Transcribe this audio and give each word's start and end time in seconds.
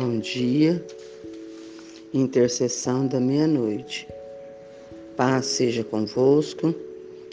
Bom 0.00 0.20
dia, 0.20 0.80
intercessão 2.14 3.08
da 3.08 3.18
meia-noite. 3.18 4.06
Paz 5.16 5.46
seja 5.46 5.82
convosco, 5.82 6.72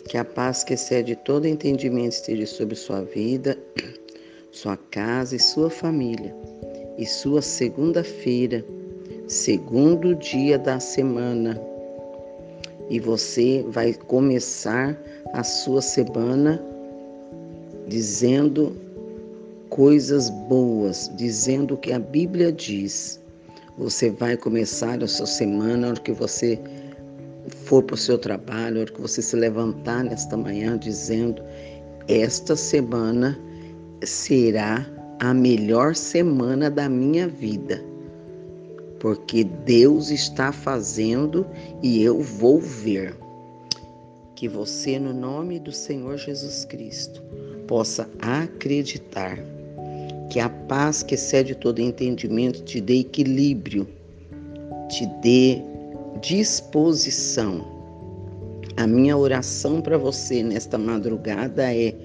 que 0.10 0.18
a 0.18 0.26
paz 0.26 0.64
que 0.64 0.74
excede 0.74 1.16
todo 1.18 1.46
entendimento 1.46 2.14
esteja 2.14 2.48
sobre 2.48 2.74
sua 2.74 3.04
vida, 3.04 3.56
sua 4.52 4.76
casa 4.90 5.36
e 5.36 5.40
sua 5.40 5.70
família. 5.70 6.36
E 6.98 7.06
sua 7.06 7.40
segunda-feira, 7.40 8.66
segundo 9.28 10.16
dia 10.16 10.58
da 10.58 10.80
semana. 10.80 11.62
E 12.90 13.00
você 13.00 13.64
vai 13.68 13.94
começar 13.94 15.00
a 15.34 15.44
sua 15.44 15.84
semana 15.84 16.60
dizendo 17.88 18.76
coisas 19.76 20.30
boas, 20.30 21.12
dizendo 21.18 21.74
o 21.74 21.78
que 21.78 21.92
a 21.92 22.00
Bíblia 22.00 22.50
diz. 22.50 23.20
Você 23.78 24.10
vai 24.10 24.38
começar 24.38 25.04
a 25.04 25.08
sua 25.08 25.26
semana, 25.26 25.76
na 25.76 25.88
hora 25.90 26.00
que 26.00 26.14
você 26.14 26.58
for 27.66 27.84
para 27.84 27.96
o 27.96 27.98
seu 27.98 28.18
trabalho, 28.18 28.76
na 28.76 28.82
hora 28.82 28.92
que 28.94 29.02
você 29.02 29.22
se 29.22 29.36
levantar 29.36 30.06
nesta 30.06 30.38
manhã, 30.38 30.78
dizendo: 30.78 31.44
Esta 32.08 32.56
semana 32.56 33.38
será 34.02 34.90
a 35.20 35.34
melhor 35.34 35.94
semana 35.94 36.72
da 36.72 36.88
minha 36.88 37.28
vida, 37.28 37.84
porque 38.98 39.44
Deus 39.44 40.10
está 40.10 40.54
fazendo 40.54 41.46
e 41.84 42.02
eu 42.02 42.22
vou 42.22 42.62
ver. 42.62 43.14
Que 44.36 44.48
você, 44.48 44.98
no 44.98 45.14
nome 45.14 45.60
do 45.60 45.72
Senhor 45.74 46.18
Jesus 46.18 46.64
Cristo, 46.64 47.22
possa 47.68 48.10
acreditar 48.22 49.38
que 50.36 50.40
a 50.42 50.50
paz 50.50 51.02
que 51.02 51.16
excede 51.16 51.56
todo 51.56 51.80
entendimento 51.80 52.62
te 52.62 52.82
dê 52.82 53.00
equilíbrio, 53.00 53.88
te 54.90 55.06
dê 55.22 55.62
disposição. 56.20 57.66
A 58.76 58.86
minha 58.86 59.16
oração 59.16 59.80
para 59.80 59.98
você 59.98 60.44
nesta 60.44 60.78
madrugada 60.78 61.74
é 61.74 61.96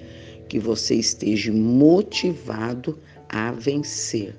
que 0.47 0.59
você 0.59 0.95
esteja 0.95 1.51
motivado 1.51 2.97
a 3.27 3.51
vencer, 3.51 4.33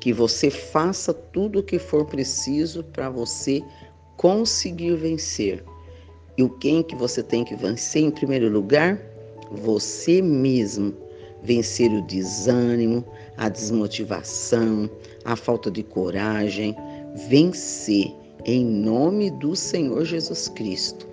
que 0.00 0.12
você 0.12 0.50
faça 0.50 1.14
tudo 1.14 1.60
o 1.60 1.62
que 1.62 1.78
for 1.78 2.04
preciso 2.04 2.82
para 2.82 3.08
você 3.08 3.62
conseguir 4.16 4.96
vencer. 4.96 5.62
E 6.36 6.42
o 6.42 6.48
quem 6.48 6.82
que 6.82 6.96
você 6.96 7.22
tem 7.22 7.44
que 7.44 7.54
vencer 7.54 8.02
em 8.02 8.10
primeiro 8.10 8.48
lugar? 8.50 9.00
Você 9.48 10.20
mesmo 10.20 10.92
vencer 11.42 11.90
o 11.92 12.02
desânimo, 12.02 13.04
a 13.36 13.48
desmotivação, 13.48 14.88
a 15.24 15.36
falta 15.36 15.70
de 15.70 15.82
coragem, 15.82 16.76
vencer 17.28 18.14
em 18.44 18.64
nome 18.64 19.30
do 19.30 19.54
Senhor 19.54 20.04
Jesus 20.04 20.48
Cristo. 20.48 21.08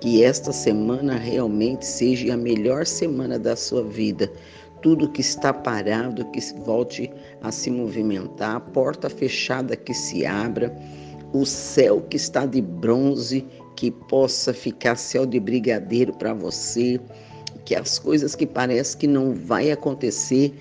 Que 0.00 0.22
esta 0.22 0.52
semana 0.52 1.16
realmente 1.16 1.86
seja 1.86 2.34
a 2.34 2.36
melhor 2.36 2.84
semana 2.86 3.38
da 3.38 3.56
sua 3.56 3.82
vida. 3.82 4.30
Tudo 4.82 5.10
que 5.10 5.22
está 5.22 5.52
parado, 5.52 6.24
que 6.30 6.40
volte 6.64 7.10
a 7.42 7.50
se 7.50 7.70
movimentar, 7.70 8.56
a 8.56 8.60
porta 8.60 9.08
fechada 9.08 9.74
que 9.74 9.94
se 9.94 10.26
abra, 10.26 10.74
o 11.32 11.46
céu 11.46 12.02
que 12.02 12.16
está 12.16 12.44
de 12.44 12.60
bronze, 12.60 13.44
que 13.74 13.90
possa 13.90 14.52
ficar 14.52 14.96
céu 14.96 15.26
de 15.26 15.40
brigadeiro 15.40 16.12
para 16.12 16.34
você 16.34 17.00
que 17.66 17.74
as 17.74 17.98
coisas 17.98 18.36
que 18.36 18.46
parece 18.46 18.96
que 18.96 19.08
não 19.08 19.34
vai 19.34 19.72
acontecer, 19.72 20.54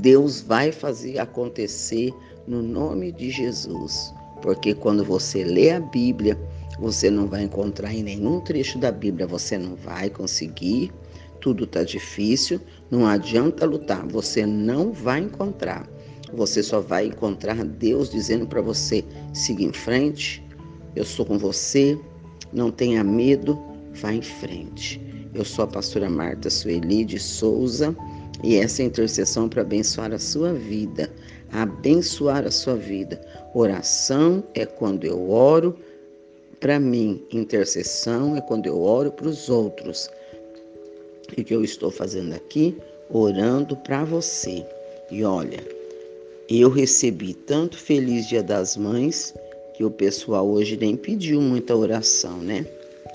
Deus 0.00 0.40
vai 0.40 0.70
fazer 0.70 1.18
acontecer 1.18 2.14
no 2.46 2.62
nome 2.62 3.10
de 3.10 3.30
Jesus. 3.30 4.14
Porque 4.40 4.72
quando 4.72 5.04
você 5.04 5.42
lê 5.44 5.72
a 5.72 5.80
Bíblia, 5.80 6.38
você 6.78 7.10
não 7.10 7.26
vai 7.26 7.42
encontrar 7.42 7.92
em 7.92 8.04
nenhum 8.04 8.40
trecho 8.40 8.78
da 8.78 8.92
Bíblia, 8.92 9.26
você 9.26 9.58
não 9.58 9.74
vai 9.74 10.08
conseguir, 10.08 10.92
tudo 11.40 11.64
está 11.64 11.82
difícil, 11.82 12.60
não 12.90 13.06
adianta 13.06 13.66
lutar, 13.66 14.06
você 14.06 14.46
não 14.46 14.92
vai 14.92 15.20
encontrar. 15.20 15.86
Você 16.32 16.62
só 16.62 16.80
vai 16.80 17.06
encontrar 17.06 17.64
Deus 17.64 18.08
dizendo 18.08 18.46
para 18.46 18.62
você: 18.62 19.04
siga 19.34 19.64
em 19.64 19.72
frente, 19.72 20.42
eu 20.94 21.04
sou 21.04 21.26
com 21.26 21.36
você, 21.36 21.98
não 22.52 22.70
tenha 22.70 23.02
medo, 23.02 23.58
vá 23.94 24.12
em 24.12 24.22
frente. 24.22 25.09
Eu 25.32 25.44
sou 25.44 25.64
a 25.64 25.68
pastora 25.68 26.10
Marta 26.10 26.50
Sueli 26.50 27.04
de 27.04 27.18
Souza 27.18 27.94
e 28.42 28.56
essa 28.56 28.82
é 28.82 28.84
a 28.84 28.88
intercessão 28.88 29.48
para 29.48 29.62
abençoar 29.62 30.12
a 30.12 30.18
sua 30.18 30.52
vida, 30.52 31.08
abençoar 31.52 32.44
a 32.44 32.50
sua 32.50 32.74
vida. 32.74 33.20
Oração 33.54 34.42
é 34.54 34.66
quando 34.66 35.04
eu 35.04 35.30
oro 35.30 35.76
para 36.58 36.80
mim, 36.80 37.24
intercessão 37.32 38.36
é 38.36 38.40
quando 38.40 38.66
eu 38.66 38.82
oro 38.82 39.12
para 39.12 39.28
os 39.28 39.48
outros. 39.48 40.10
E 41.36 41.40
o 41.40 41.44
que 41.44 41.54
eu 41.54 41.62
estou 41.62 41.90
fazendo 41.90 42.34
aqui? 42.34 42.76
Orando 43.08 43.76
para 43.76 44.04
você. 44.04 44.66
E 45.10 45.22
olha, 45.22 45.64
eu 46.48 46.68
recebi 46.68 47.34
tanto 47.34 47.78
Feliz 47.78 48.26
Dia 48.26 48.42
das 48.42 48.76
Mães 48.76 49.32
que 49.74 49.84
o 49.84 49.90
pessoal 49.90 50.48
hoje 50.48 50.76
nem 50.76 50.96
pediu 50.96 51.40
muita 51.40 51.74
oração, 51.76 52.38
né? 52.38 52.66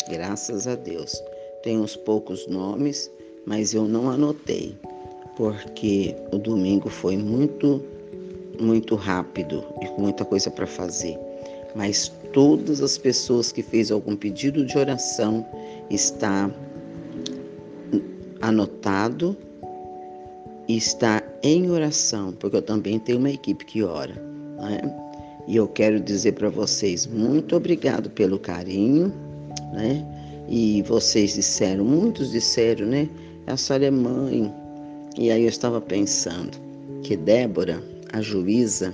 Graças 0.09 0.65
a 0.65 0.75
Deus. 0.75 1.21
Tem 1.65 1.79
uns 1.79 1.95
poucos 1.95 2.45
nomes, 2.45 3.09
mas 3.43 3.73
eu 3.73 3.87
não 3.87 4.11
anotei, 4.11 4.77
porque 5.35 6.15
o 6.31 6.37
domingo 6.37 6.91
foi 6.91 7.17
muito, 7.17 7.83
muito 8.61 8.93
rápido 8.93 9.63
e 9.81 9.87
com 9.87 10.03
muita 10.03 10.23
coisa 10.23 10.51
para 10.51 10.67
fazer. 10.67 11.17
Mas 11.75 12.13
todas 12.31 12.81
as 12.81 12.99
pessoas 12.99 13.51
que 13.51 13.63
fez 13.63 13.89
algum 13.89 14.15
pedido 14.15 14.63
de 14.63 14.77
oração 14.77 15.43
está 15.89 16.51
anotado 18.41 19.35
e 20.67 20.77
está 20.77 21.23
em 21.41 21.71
oração, 21.71 22.31
porque 22.33 22.57
eu 22.57 22.61
também 22.61 22.99
tenho 22.99 23.17
uma 23.17 23.31
equipe 23.31 23.65
que 23.65 23.81
ora. 23.81 24.13
Né? 24.61 24.81
E 25.47 25.55
eu 25.55 25.67
quero 25.67 25.99
dizer 25.99 26.33
para 26.33 26.49
vocês 26.49 27.07
muito 27.07 27.55
obrigado 27.55 28.07
pelo 28.11 28.37
carinho, 28.37 29.11
né? 29.73 30.14
E 30.47 30.83
vocês 30.83 31.33
disseram, 31.33 31.83
muitos 31.83 32.31
disseram, 32.31 32.85
né? 32.85 33.09
A 33.47 33.57
senhora 33.57 33.85
é 33.85 33.91
mãe. 33.91 34.53
E 35.17 35.31
aí 35.31 35.43
eu 35.43 35.49
estava 35.49 35.81
pensando 35.81 36.57
que 37.03 37.15
Débora, 37.15 37.81
a 38.11 38.21
juíza, 38.21 38.93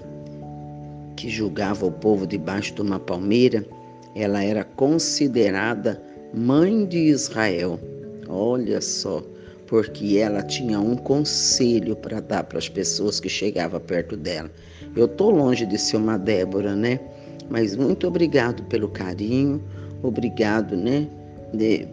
que 1.15 1.29
julgava 1.29 1.85
o 1.85 1.91
povo 1.91 2.25
debaixo 2.25 2.73
de 2.73 2.81
uma 2.81 2.99
palmeira, 2.99 3.65
ela 4.15 4.43
era 4.43 4.63
considerada 4.63 6.01
mãe 6.33 6.85
de 6.85 6.97
Israel. 6.97 7.79
Olha 8.27 8.79
só, 8.81 9.23
porque 9.67 10.17
ela 10.17 10.41
tinha 10.41 10.79
um 10.79 10.95
conselho 10.95 11.95
para 11.95 12.19
dar 12.19 12.43
para 12.43 12.57
as 12.57 12.69
pessoas 12.69 13.19
que 13.19 13.29
chegavam 13.29 13.79
perto 13.79 14.15
dela. 14.15 14.49
Eu 14.95 15.07
tô 15.07 15.29
longe 15.29 15.65
de 15.65 15.77
ser 15.77 15.97
uma 15.97 16.17
Débora, 16.17 16.75
né? 16.75 16.99
Mas 17.49 17.75
muito 17.75 18.07
obrigado 18.07 18.63
pelo 18.63 18.87
carinho, 18.87 19.61
obrigado, 20.01 20.75
né, 20.75 21.07
de, 21.53 21.87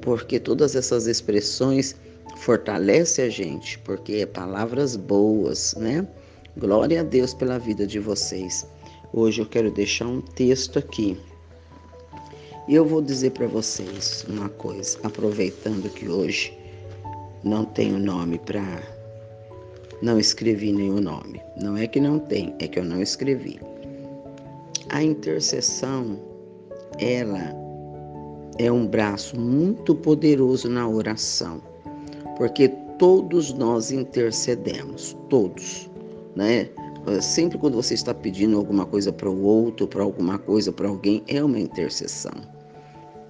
porque 0.00 0.38
todas 0.38 0.74
essas 0.74 1.06
expressões 1.06 1.96
fortalecem 2.36 3.24
a 3.24 3.28
gente, 3.28 3.78
porque 3.80 4.14
é 4.14 4.26
palavras 4.26 4.96
boas, 4.96 5.74
né? 5.76 6.06
Glória 6.56 7.00
a 7.00 7.04
Deus 7.04 7.34
pela 7.34 7.58
vida 7.58 7.86
de 7.86 7.98
vocês. 7.98 8.66
Hoje 9.12 9.42
eu 9.42 9.46
quero 9.46 9.70
deixar 9.70 10.06
um 10.06 10.20
texto 10.20 10.78
aqui. 10.78 11.18
E 12.68 12.74
eu 12.74 12.84
vou 12.84 13.02
dizer 13.02 13.30
para 13.30 13.46
vocês 13.46 14.24
uma 14.28 14.48
coisa, 14.48 14.98
aproveitando 15.02 15.90
que 15.90 16.08
hoje 16.08 16.56
não 17.42 17.64
tenho 17.64 17.98
nome 17.98 18.38
para. 18.38 18.82
Não 20.02 20.18
escrevi 20.18 20.72
nenhum 20.72 21.00
nome. 21.00 21.40
Não 21.60 21.76
é 21.76 21.86
que 21.86 22.00
não 22.00 22.18
tem, 22.18 22.54
é 22.58 22.68
que 22.68 22.78
eu 22.78 22.84
não 22.84 23.02
escrevi. 23.02 23.60
A 24.88 25.02
intercessão, 25.02 26.18
ela 26.98 27.54
é 28.60 28.70
um 28.70 28.86
braço 28.86 29.40
muito 29.40 29.94
poderoso 29.94 30.68
na 30.68 30.86
oração, 30.86 31.62
porque 32.36 32.68
todos 32.98 33.54
nós 33.54 33.90
intercedemos, 33.90 35.16
todos, 35.30 35.90
né? 36.36 36.68
Sempre 37.22 37.56
quando 37.56 37.76
você 37.76 37.94
está 37.94 38.12
pedindo 38.12 38.58
alguma 38.58 38.84
coisa 38.84 39.10
para 39.10 39.30
o 39.30 39.42
outro, 39.42 39.88
para 39.88 40.02
alguma 40.02 40.38
coisa, 40.38 40.70
para 40.70 40.86
alguém, 40.86 41.22
é 41.26 41.42
uma 41.42 41.58
intercessão. 41.58 42.34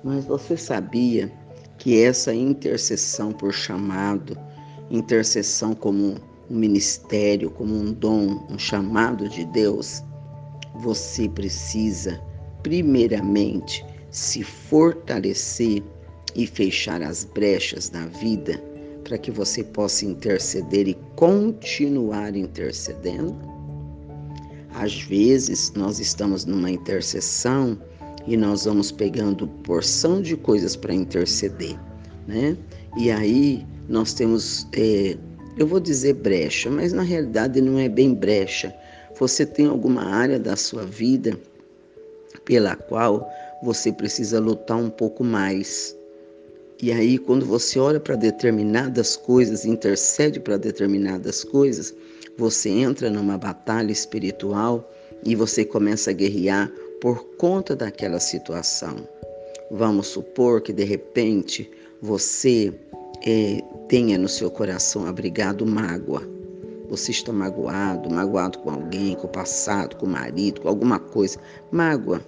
Mas 0.02 0.24
você 0.24 0.56
sabia 0.56 1.30
que 1.78 2.02
essa 2.02 2.34
intercessão 2.34 3.30
por 3.30 3.52
chamado, 3.52 4.36
intercessão 4.90 5.76
como 5.76 6.16
um 6.50 6.56
ministério, 6.56 7.52
como 7.52 7.72
um 7.72 7.92
dom, 7.92 8.44
um 8.50 8.58
chamado 8.58 9.28
de 9.28 9.44
Deus, 9.44 10.02
você 10.74 11.28
precisa, 11.28 12.20
primeiramente, 12.64 13.84
se 14.10 14.42
fortalecer 14.42 15.82
e 16.34 16.46
fechar 16.46 17.02
as 17.02 17.24
brechas 17.24 17.90
na 17.90 18.06
vida 18.06 18.62
para 19.04 19.18
que 19.18 19.30
você 19.30 19.64
possa 19.64 20.04
interceder 20.04 20.88
e 20.88 20.94
continuar 21.16 22.34
intercedendo? 22.34 23.36
Às 24.74 25.02
vezes 25.02 25.72
nós 25.74 25.98
estamos 25.98 26.44
numa 26.44 26.70
intercessão 26.70 27.78
e 28.26 28.36
nós 28.36 28.64
vamos 28.64 28.92
pegando 28.92 29.48
porção 29.64 30.22
de 30.22 30.36
coisas 30.36 30.76
para 30.76 30.94
interceder, 30.94 31.78
né? 32.26 32.56
E 32.96 33.10
aí 33.10 33.66
nós 33.88 34.12
temos, 34.12 34.66
é, 34.76 35.16
eu 35.56 35.66
vou 35.66 35.80
dizer 35.80 36.14
brecha, 36.14 36.70
mas 36.70 36.92
na 36.92 37.02
realidade 37.02 37.60
não 37.60 37.78
é 37.78 37.88
bem 37.88 38.14
brecha. 38.14 38.74
Você 39.18 39.44
tem 39.44 39.66
alguma 39.66 40.04
área 40.04 40.38
da 40.38 40.54
sua 40.56 40.84
vida 40.84 41.38
pela 42.44 42.76
qual 42.76 43.28
você 43.62 43.92
precisa 43.92 44.40
lutar 44.40 44.76
um 44.76 44.90
pouco 44.90 45.22
mais. 45.22 45.96
E 46.82 46.90
aí, 46.92 47.18
quando 47.18 47.44
você 47.44 47.78
olha 47.78 48.00
para 48.00 48.16
determinadas 48.16 49.16
coisas, 49.16 49.64
intercede 49.64 50.40
para 50.40 50.56
determinadas 50.56 51.44
coisas, 51.44 51.94
você 52.38 52.70
entra 52.70 53.10
numa 53.10 53.36
batalha 53.36 53.92
espiritual 53.92 54.90
e 55.24 55.34
você 55.36 55.64
começa 55.64 56.10
a 56.10 56.14
guerrear 56.14 56.72
por 57.00 57.24
conta 57.36 57.76
daquela 57.76 58.18
situação. 58.18 58.96
Vamos 59.70 60.08
supor 60.08 60.62
que 60.62 60.72
de 60.72 60.84
repente 60.84 61.70
você 62.00 62.72
é, 63.26 63.62
tenha 63.88 64.16
no 64.16 64.28
seu 64.28 64.50
coração 64.50 65.06
abrigado 65.06 65.66
mágoa. 65.66 66.22
Você 66.88 67.12
está 67.12 67.32
magoado, 67.32 68.10
magoado 68.10 68.58
com 68.58 68.70
alguém, 68.70 69.14
com 69.14 69.26
o 69.26 69.30
passado, 69.30 69.96
com 69.96 70.06
o 70.06 70.08
marido, 70.08 70.62
com 70.62 70.68
alguma 70.68 70.98
coisa. 70.98 71.38
Mágoa. 71.70 72.20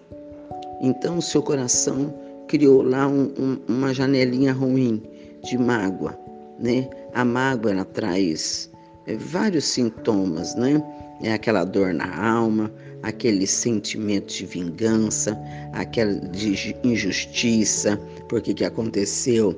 Então 0.82 1.19
o 1.19 1.23
seu 1.23 1.40
coração 1.40 2.12
criou 2.49 2.82
lá 2.82 3.06
um, 3.06 3.32
um, 3.38 3.58
uma 3.69 3.94
janelinha 3.94 4.52
ruim 4.52 5.00
de 5.44 5.56
mágoa, 5.56 6.19
né? 6.58 6.90
A 7.14 7.25
mágoa 7.25 7.70
ela 7.70 7.84
traz 7.84 8.69
é, 9.06 9.14
vários 9.17 9.64
sintomas, 9.64 10.55
né? 10.56 10.82
É 11.23 11.32
aquela 11.32 11.64
dor 11.64 11.94
na 11.94 12.20
alma, 12.20 12.70
aquele 13.02 13.46
sentimento 13.46 14.34
de 14.34 14.44
vingança, 14.44 15.38
aquela 15.73 16.14
de 16.14 16.76
injustiça, 16.82 17.96
porque 18.29 18.52
que 18.52 18.64
aconteceu. 18.64 19.56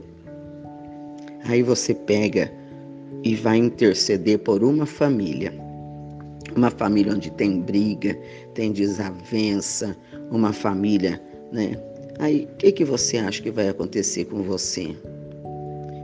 Aí 1.45 1.63
você 1.63 1.95
pega 1.95 2.53
e 3.23 3.35
vai 3.35 3.57
interceder 3.57 4.39
por 4.39 4.63
uma 4.63 4.85
família. 4.85 5.53
Uma 6.55 6.71
família 6.71 7.13
onde 7.13 7.31
tem 7.31 7.61
briga, 7.61 8.17
tem 8.55 8.73
desavença, 8.73 9.97
uma 10.31 10.53
família, 10.53 11.21
né? 11.53 11.77
Aí, 12.19 12.49
o 12.53 12.57
que, 12.57 12.73
que 12.73 12.85
você 12.85 13.19
acha 13.19 13.43
que 13.43 13.51
vai 13.51 13.69
acontecer 13.69 14.25
com 14.27 14.43
você? 14.43 14.95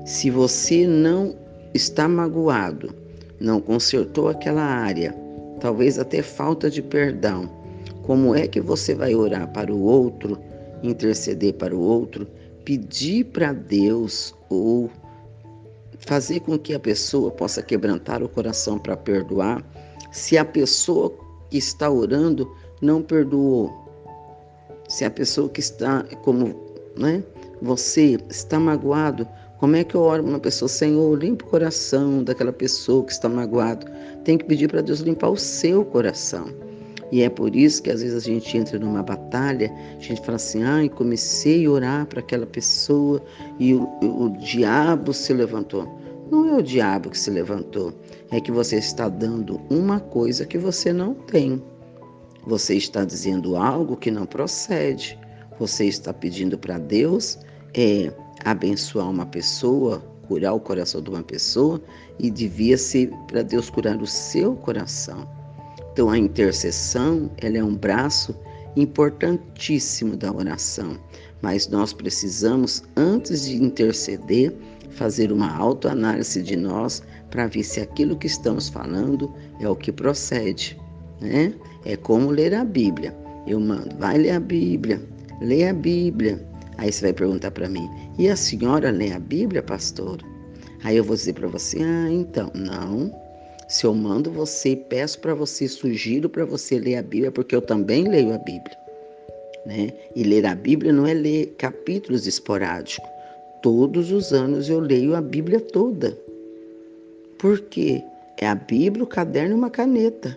Se 0.05 0.31
você 0.31 0.87
não 0.87 1.37
está 1.73 2.09
magoado, 2.09 2.93
não 3.39 3.61
consertou 3.61 4.29
aquela 4.29 4.63
área, 4.63 5.15
talvez 5.61 5.99
até 5.99 6.21
falta 6.21 6.69
de 6.69 6.83
perdão, 6.83 7.49
como 8.03 8.35
é 8.35 8.49
que 8.49 8.61
você 8.61 8.95
vai 8.95 9.15
orar 9.15 9.47
para 9.53 9.73
o 9.73 9.81
outro, 9.83 10.39
interceder 10.83 11.55
para 11.55 11.75
o 11.75 11.81
outro, 11.81 12.27
pedir 12.65 13.25
para 13.27 13.53
Deus 13.53 14.35
ou 14.49 14.91
fazer 16.01 16.41
com 16.41 16.59
que 16.59 16.75
a 16.75 16.81
pessoa 16.81 17.31
possa 17.31 17.63
quebrantar 17.63 18.23
o 18.23 18.29
coração 18.29 18.79
para 18.79 18.97
perdoar, 18.97 19.63
se 20.11 20.37
a 20.37 20.45
pessoa 20.45 21.15
que 21.51 21.59
está 21.59 21.91
orando 21.91 22.51
não 22.81 23.03
perdoou? 23.03 23.90
Se 24.91 25.05
a 25.05 25.11
pessoa 25.11 25.49
que 25.49 25.61
está, 25.61 26.03
como 26.25 26.53
né, 26.97 27.23
você 27.63 28.19
está 28.29 28.59
magoado, 28.59 29.27
como 29.59 29.77
é 29.77 29.85
que 29.85 29.95
eu 29.95 30.01
oro 30.01 30.25
para 30.25 30.33
uma 30.33 30.41
pessoa, 30.41 30.69
Senhor, 30.69 31.17
limpa 31.17 31.45
o 31.45 31.49
coração 31.49 32.25
daquela 32.25 32.53
pessoa 32.53 33.05
que 33.05 33.13
está 33.13 33.29
magoado? 33.29 33.87
Tem 34.25 34.37
que 34.37 34.45
pedir 34.45 34.69
para 34.69 34.81
Deus 34.81 34.99
limpar 34.99 35.29
o 35.29 35.37
seu 35.37 35.85
coração. 35.85 36.49
E 37.13 37.23
é 37.23 37.31
por 37.31 37.55
isso 37.55 37.85
que 37.85 37.91
às 37.91 38.03
vezes 38.03 38.17
a 38.17 38.27
gente 38.27 38.59
entra 38.59 38.81
numa 38.81 39.01
batalha, 39.01 39.73
a 39.97 40.03
gente 40.03 40.21
fala 40.23 40.37
assim, 40.37 40.65
ai, 40.65 40.89
comecei 40.89 41.67
a 41.67 41.71
orar 41.71 42.07
para 42.07 42.19
aquela 42.19 42.47
pessoa 42.47 43.23
e 43.61 43.75
o, 43.75 43.89
o 44.03 44.31
diabo 44.39 45.13
se 45.13 45.33
levantou. 45.33 45.89
Não 46.33 46.49
é 46.49 46.57
o 46.57 46.63
diabo 46.63 47.11
que 47.11 47.19
se 47.19 47.31
levantou, 47.31 47.93
é 48.33 48.41
que 48.41 48.51
você 48.51 48.77
está 48.77 49.09
dando 49.09 49.61
uma 49.71 50.01
coisa 50.01 50.45
que 50.45 50.59
você 50.59 50.93
não 50.93 51.15
tem. 51.15 51.63
Você 52.47 52.75
está 52.75 53.05
dizendo 53.05 53.57
algo 53.57 53.97
que 53.97 54.11
não 54.11 54.27
procede. 54.27 55.19
Você 55.59 55.87
está 55.87 56.13
pedindo 56.13 56.57
para 56.59 56.79
Deus 56.79 57.39
é, 57.75 58.13
abençoar 58.45 59.11
uma 59.11 59.27
pessoa, 59.27 60.03
curar 60.27 60.55
o 60.55 60.61
coração 60.61 61.03
de 61.03 61.11
uma 61.11 61.23
pessoa, 61.23 61.81
e 62.19 62.31
devia 62.31 62.79
ser 62.79 63.11
para 63.27 63.43
Deus 63.43 63.69
curar 63.69 64.01
o 64.01 64.07
seu 64.07 64.55
coração. 64.57 65.29
Então 65.93 66.09
a 66.09 66.17
intercessão, 66.17 67.31
ela 67.39 67.59
é 67.59 67.65
um 67.65 67.75
braço 67.75 68.35
importantíssimo 68.77 70.17
da 70.17 70.33
oração, 70.33 70.97
mas 71.43 71.69
nós 71.69 71.93
precisamos 71.93 72.83
antes 72.97 73.45
de 73.45 73.57
interceder 73.57 74.55
fazer 74.91 75.33
uma 75.33 75.55
autoanálise 75.55 76.43
de 76.43 76.57
nós 76.57 77.03
para 77.31 77.47
ver 77.47 77.65
se 77.65 77.81
aquilo 77.81 78.17
que 78.17 78.27
estamos 78.27 78.69
falando 78.69 79.33
é 79.61 79.69
o 79.69 79.77
que 79.77 79.93
procede 79.93 80.79
né? 81.21 81.53
É 81.85 81.97
como 81.97 82.31
ler 82.31 82.55
a 82.55 82.65
Bíblia. 82.65 83.15
Eu 83.47 83.59
mando, 83.59 83.97
vai 83.99 84.19
ler 84.19 84.33
a 84.33 84.41
Bíblia, 84.41 85.01
lê 85.41 85.67
a 85.67 85.73
Bíblia. 85.73 86.41
Aí 86.79 86.93
você 86.93 87.03
vai 87.03 87.13
perguntar 87.13 87.51
para 87.51 87.69
mim, 87.69 87.89
e 88.19 88.29
a 88.29 88.37
senhora 88.37 88.91
lê 88.91 89.13
a 89.13 89.19
Bíblia, 89.19 89.63
pastor? 89.63 90.19
Aí 90.83 90.97
eu 90.97 91.05
vou 91.05 91.17
dizer 91.17 91.35
para 91.35 91.49
você, 91.49 91.79
ah, 91.83 92.11
então, 92.11 92.51
não. 92.55 93.15
Se 93.69 93.85
eu 93.85 93.95
mando 93.95 94.31
você, 94.31 94.75
peço 94.75 95.21
para 95.21 95.35
você, 95.35 95.69
sugiro 95.69 96.29
para 96.29 96.45
você 96.45 96.79
ler 96.79 96.97
a 96.97 97.03
Bíblia, 97.03 97.31
porque 97.31 97.55
eu 97.55 97.63
também 97.63 98.09
leio 98.09 98.33
a 98.35 98.39
Bíblia. 98.39 98.77
Né? 99.67 99.91
E 100.17 100.23
ler 100.23 100.47
a 100.47 100.55
Bíblia 100.55 100.93
não 100.93 101.07
é 101.07 101.15
ler 101.15 101.55
capítulos 101.59 102.27
esporádicos. 102.27 103.09
Todos 103.63 104.11
os 104.11 104.33
anos 104.33 104.71
eu 104.71 104.81
leio 104.81 105.15
a 105.15 105.21
Bíblia 105.21 105.61
toda. 105.61 106.17
Por 107.39 107.61
quê? 107.61 108.03
É 108.39 108.49
a 108.49 108.55
Bíblia, 108.55 109.05
o 109.05 109.07
caderno 109.07 109.55
e 109.55 109.59
uma 109.59 109.71
caneta. 109.71 110.37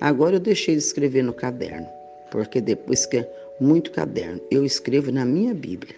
Agora 0.00 0.36
eu 0.36 0.40
deixei 0.40 0.76
de 0.76 0.82
escrever 0.82 1.22
no 1.22 1.32
caderno, 1.32 1.88
porque 2.30 2.60
depois 2.60 3.04
que 3.04 3.18
é 3.18 3.32
muito 3.60 3.90
caderno, 3.90 4.40
eu 4.50 4.64
escrevo 4.64 5.10
na 5.10 5.24
minha 5.24 5.52
Bíblia. 5.52 5.94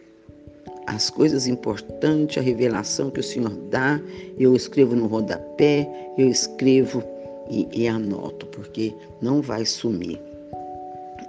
As 0.87 1.11
coisas 1.11 1.47
importantes, 1.47 2.39
a 2.39 2.41
revelação 2.41 3.11
que 3.11 3.21
o 3.21 3.23
Senhor 3.23 3.55
dá, 3.71 4.01
eu 4.39 4.57
escrevo 4.57 4.97
no 4.97 5.07
rodapé, 5.07 5.89
eu 6.17 6.29
escrevo 6.29 7.05
e, 7.51 7.69
e 7.73 7.87
anoto, 7.87 8.47
porque 8.47 8.95
não 9.21 9.43
vai 9.43 9.67
sumir. 9.67 10.19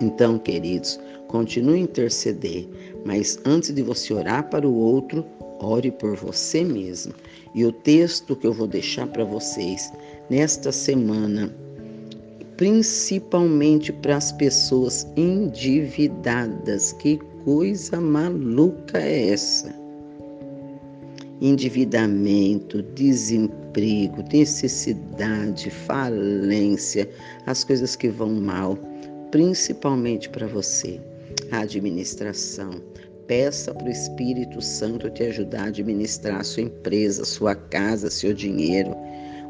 Então, 0.01 0.39
queridos, 0.39 0.99
continue 1.27 1.75
a 1.75 1.83
interceder, 1.83 2.67
mas 3.05 3.37
antes 3.45 3.73
de 3.73 3.81
você 3.81 4.13
orar 4.13 4.49
para 4.49 4.67
o 4.67 4.73
outro, 4.73 5.25
ore 5.59 5.91
por 5.91 6.15
você 6.15 6.63
mesmo. 6.63 7.13
E 7.53 7.65
o 7.65 7.71
texto 7.71 8.35
que 8.35 8.47
eu 8.47 8.53
vou 8.53 8.67
deixar 8.67 9.07
para 9.07 9.25
vocês 9.25 9.91
nesta 10.29 10.71
semana 10.71 11.53
principalmente 12.57 13.91
para 13.91 14.17
as 14.17 14.31
pessoas 14.31 15.07
endividadas. 15.15 16.93
Que 16.93 17.17
coisa 17.43 17.99
maluca 17.99 18.99
é 18.99 19.29
essa? 19.29 19.73
Endividamento, 21.41 22.83
desemprego, 22.93 24.23
necessidade, 24.31 25.71
falência, 25.71 27.09
as 27.47 27.63
coisas 27.63 27.95
que 27.95 28.09
vão 28.09 28.33
mal, 28.33 28.77
principalmente 29.31 30.29
para 30.29 30.45
você. 30.45 30.99
A 31.51 31.59
administração. 31.59 32.81
Peça 33.27 33.73
para 33.73 33.87
o 33.87 33.91
Espírito 33.91 34.61
Santo 34.61 35.09
te 35.09 35.23
ajudar 35.23 35.63
a 35.63 35.67
administrar 35.67 36.43
sua 36.43 36.63
empresa, 36.63 37.23
sua 37.23 37.55
casa, 37.55 38.09
seu 38.09 38.33
dinheiro 38.33 38.95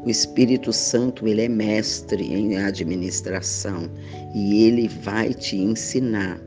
o 0.04 0.10
Espírito 0.10 0.72
Santo, 0.72 1.28
ele 1.28 1.42
é 1.42 1.48
mestre 1.48 2.24
em 2.24 2.56
administração 2.56 3.88
e 4.34 4.64
ele 4.64 4.88
vai 4.88 5.32
te 5.32 5.56
ensinar. 5.56 6.40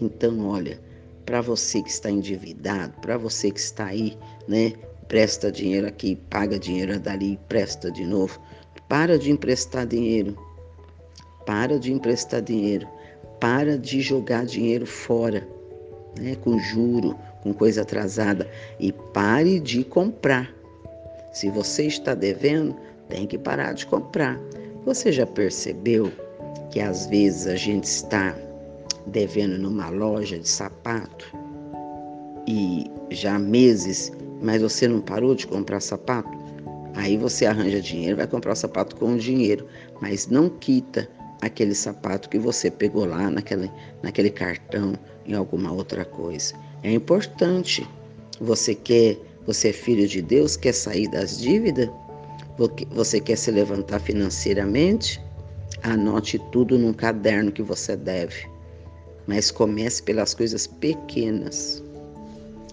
Então, 0.00 0.46
olha, 0.46 0.78
para 1.26 1.40
você 1.40 1.82
que 1.82 1.90
está 1.90 2.10
endividado, 2.10 2.92
para 3.00 3.16
você 3.16 3.50
que 3.50 3.60
está 3.60 3.86
aí, 3.86 4.16
né, 4.46 4.72
presta 5.08 5.50
dinheiro 5.50 5.88
aqui, 5.88 6.16
paga 6.30 6.58
dinheiro 6.58 6.98
dali, 7.00 7.38
presta 7.48 7.90
de 7.90 8.04
novo. 8.04 8.40
Para 8.88 9.18
de 9.18 9.30
emprestar 9.30 9.86
dinheiro. 9.86 10.36
Para 11.44 11.78
de 11.78 11.92
emprestar 11.92 12.40
dinheiro. 12.40 12.88
Para 13.40 13.76
de 13.76 14.00
jogar 14.00 14.44
dinheiro 14.44 14.86
fora, 14.86 15.46
né, 16.18 16.36
com 16.36 16.58
juro, 16.58 17.16
com 17.42 17.52
coisa 17.52 17.82
atrasada 17.82 18.48
e 18.78 18.92
pare 18.92 19.58
de 19.58 19.82
comprar. 19.82 20.52
Se 21.32 21.48
você 21.48 21.86
está 21.86 22.14
devendo, 22.14 22.76
tem 23.10 23.26
que 23.26 23.36
parar 23.36 23.74
de 23.74 23.84
comprar. 23.86 24.40
Você 24.86 25.12
já 25.12 25.26
percebeu 25.26 26.10
que 26.70 26.80
às 26.80 27.06
vezes 27.06 27.46
a 27.46 27.56
gente 27.56 27.84
está 27.84 28.34
devendo 29.06 29.58
numa 29.58 29.88
loja 29.90 30.38
de 30.38 30.48
sapato 30.48 31.26
e 32.48 32.90
já 33.10 33.34
há 33.34 33.38
meses, 33.38 34.10
mas 34.40 34.62
você 34.62 34.88
não 34.88 35.00
parou 35.00 35.34
de 35.34 35.46
comprar 35.46 35.80
sapato? 35.80 36.30
Aí 36.94 37.16
você 37.16 37.46
arranja 37.46 37.80
dinheiro, 37.80 38.16
vai 38.16 38.26
comprar 38.26 38.52
o 38.52 38.56
sapato 38.56 38.96
com 38.96 39.14
o 39.14 39.18
dinheiro, 39.18 39.66
mas 40.00 40.26
não 40.26 40.48
quita 40.48 41.08
aquele 41.40 41.74
sapato 41.74 42.28
que 42.28 42.38
você 42.38 42.70
pegou 42.70 43.04
lá 43.04 43.30
naquele, 43.30 43.70
naquele 44.02 44.30
cartão, 44.30 44.94
em 45.26 45.34
alguma 45.34 45.72
outra 45.72 46.04
coisa. 46.04 46.54
É 46.82 46.90
importante. 46.90 47.86
Você 48.40 48.74
quer, 48.74 49.18
você 49.46 49.68
é 49.68 49.72
filho 49.72 50.06
de 50.06 50.22
Deus, 50.22 50.56
quer 50.56 50.72
sair 50.72 51.08
das 51.08 51.38
dívidas? 51.38 51.88
Você 52.90 53.20
quer 53.20 53.36
se 53.36 53.50
levantar 53.50 54.00
financeiramente? 54.00 55.20
Anote 55.82 56.38
tudo 56.52 56.78
num 56.78 56.92
caderno 56.92 57.50
que 57.50 57.62
você 57.62 57.96
deve. 57.96 58.46
Mas 59.26 59.50
comece 59.50 60.02
pelas 60.02 60.34
coisas 60.34 60.66
pequenas. 60.66 61.82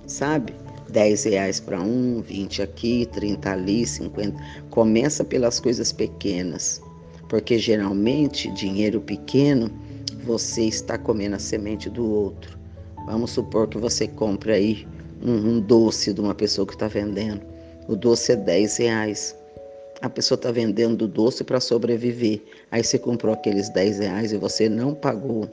Sabe? 0.05 0.53
10 0.89 1.25
reais 1.25 1.59
para 1.59 1.81
um, 1.81 2.21
20 2.21 2.61
aqui, 2.61 3.07
30 3.11 3.51
ali, 3.51 3.85
50. 3.85 4.37
Começa 4.69 5.23
pelas 5.23 5.59
coisas 5.59 5.91
pequenas. 5.91 6.81
Porque 7.29 7.57
geralmente 7.57 8.51
dinheiro 8.51 9.01
pequeno 9.01 9.69
você 10.23 10.63
está 10.63 10.97
comendo 10.97 11.35
a 11.35 11.39
semente 11.39 11.89
do 11.89 12.05
outro. 12.09 12.57
Vamos 13.05 13.31
supor 13.31 13.67
que 13.67 13.77
você 13.77 14.07
compre 14.07 14.51
aí 14.51 14.87
um, 15.21 15.31
um 15.31 15.59
doce 15.59 16.13
de 16.13 16.19
uma 16.19 16.35
pessoa 16.35 16.67
que 16.67 16.73
está 16.73 16.87
vendendo. 16.87 17.41
O 17.87 17.95
doce 17.95 18.33
é 18.33 18.35
10 18.35 18.77
reais. 18.77 19.36
A 20.01 20.09
pessoa 20.09 20.35
está 20.35 20.51
vendendo 20.51 21.07
doce 21.07 21.43
para 21.43 21.59
sobreviver. 21.59 22.41
Aí 22.69 22.83
você 22.83 22.99
comprou 22.99 23.33
aqueles 23.33 23.67
10 23.69 23.99
reais 23.99 24.31
e 24.31 24.37
você 24.37 24.69
não 24.69 24.93
pagou. 24.93 25.49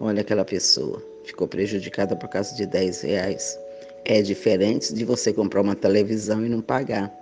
Olha 0.00 0.20
aquela 0.20 0.44
pessoa. 0.44 1.00
Ficou 1.24 1.46
prejudicada 1.46 2.16
por 2.16 2.28
causa 2.28 2.56
de 2.56 2.66
10 2.66 3.02
reais. 3.02 3.58
É 4.04 4.20
diferente 4.20 4.92
de 4.92 5.04
você 5.04 5.32
comprar 5.32 5.60
uma 5.60 5.76
televisão 5.76 6.44
e 6.44 6.48
não 6.48 6.60
pagar. 6.60 7.12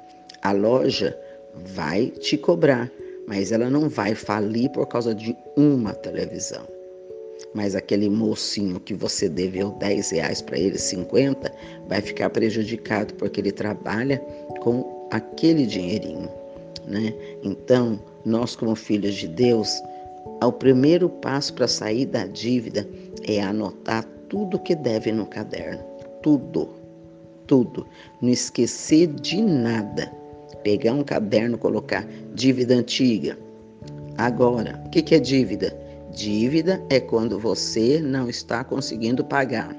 A 0.41 0.53
loja 0.53 1.19
vai 1.55 2.07
te 2.07 2.39
cobrar, 2.39 2.91
mas 3.27 3.53
ela 3.53 3.69
não 3.69 3.89
vai 3.89 4.15
falir 4.15 4.71
por 4.71 4.87
causa 4.87 5.15
de 5.15 5.37
uma 5.57 5.93
televisão. 5.93 6.67
Mas 7.55 7.75
aquele 7.75 8.09
mocinho 8.09 8.81
que 8.81 8.95
você 8.95 9.29
deveu 9.29 9.73
10 9.73 10.11
reais 10.11 10.41
para 10.41 10.59
ele, 10.59 10.79
50, 10.79 11.53
vai 11.87 12.01
ficar 12.01 12.31
prejudicado 12.31 13.13
porque 13.15 13.41
ele 13.41 13.53
trabalha 13.53 14.19
com 14.61 15.09
aquele 15.11 15.67
dinheirinho. 15.67 16.46
Né? 16.87 17.13
Então, 17.43 18.01
nós, 18.25 18.55
como 18.55 18.75
filhos 18.75 19.15
de 19.15 19.29
Deus, 19.29 19.69
o 20.43 20.53
primeiro 20.53 21.09
passo 21.09 21.55
para 21.55 21.69
sair 21.69 22.07
da 22.07 22.27
dívida 22.27 22.89
é 23.27 23.41
anotar 23.41 24.05
tudo 24.29 24.59
que 24.59 24.75
deve 24.75 25.13
no 25.13 25.27
caderno. 25.27 25.85
Tudo. 26.23 26.69
Tudo. 27.47 27.87
Não 28.21 28.31
esquecer 28.31 29.07
de 29.09 29.41
nada 29.41 30.13
pegar 30.67 30.95
um 30.95 31.05
caderno, 31.05 31.57
colocar 31.57 32.05
dívida 32.35 32.75
antiga. 32.75 33.39
Agora, 34.19 34.83
o 34.85 34.91
que, 34.91 35.01
que 35.01 35.15
é 35.15 35.21
dívida? 35.21 35.73
Dívida 36.13 36.83
é 36.91 36.99
quando 36.99 37.39
você 37.39 38.01
não 38.01 38.29
está 38.29 38.65
conseguindo 38.65 39.25
pagar. 39.25 39.73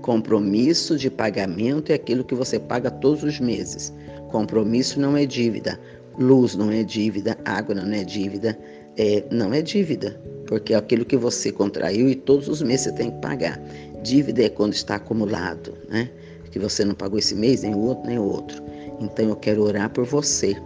Compromisso 0.00 0.96
de 0.96 1.10
pagamento 1.10 1.90
é 1.90 1.96
aquilo 1.96 2.22
que 2.22 2.36
você 2.36 2.56
paga 2.56 2.88
todos 2.88 3.24
os 3.24 3.40
meses. 3.40 3.92
Compromisso 4.32 4.98
não 4.98 5.14
é 5.14 5.26
dívida. 5.26 5.78
Luz 6.18 6.56
não 6.56 6.70
é 6.70 6.82
dívida, 6.82 7.38
água 7.44 7.74
não 7.74 7.92
é 7.92 8.02
dívida, 8.02 8.58
é, 8.96 9.22
não 9.30 9.52
é 9.52 9.60
dívida, 9.60 10.18
porque 10.46 10.72
é 10.72 10.76
aquilo 10.76 11.04
que 11.04 11.16
você 11.16 11.52
contraiu 11.52 12.08
e 12.08 12.14
todos 12.14 12.48
os 12.48 12.62
meses 12.62 12.86
você 12.86 12.92
tem 12.92 13.10
que 13.10 13.20
pagar. 13.20 13.60
Dívida 14.02 14.42
é 14.44 14.48
quando 14.48 14.72
está 14.72 14.96
acumulado, 14.96 15.74
né? 15.88 16.10
Que 16.50 16.58
você 16.58 16.82
não 16.84 16.94
pagou 16.94 17.18
esse 17.18 17.34
mês, 17.34 17.62
nem 17.62 17.74
o 17.74 17.78
outro, 17.78 18.06
nem 18.06 18.18
o 18.18 18.24
outro. 18.24 18.62
Então 19.00 19.28
eu 19.28 19.36
quero 19.36 19.62
orar 19.62 19.90
por 19.90 20.04
você. 20.04 20.56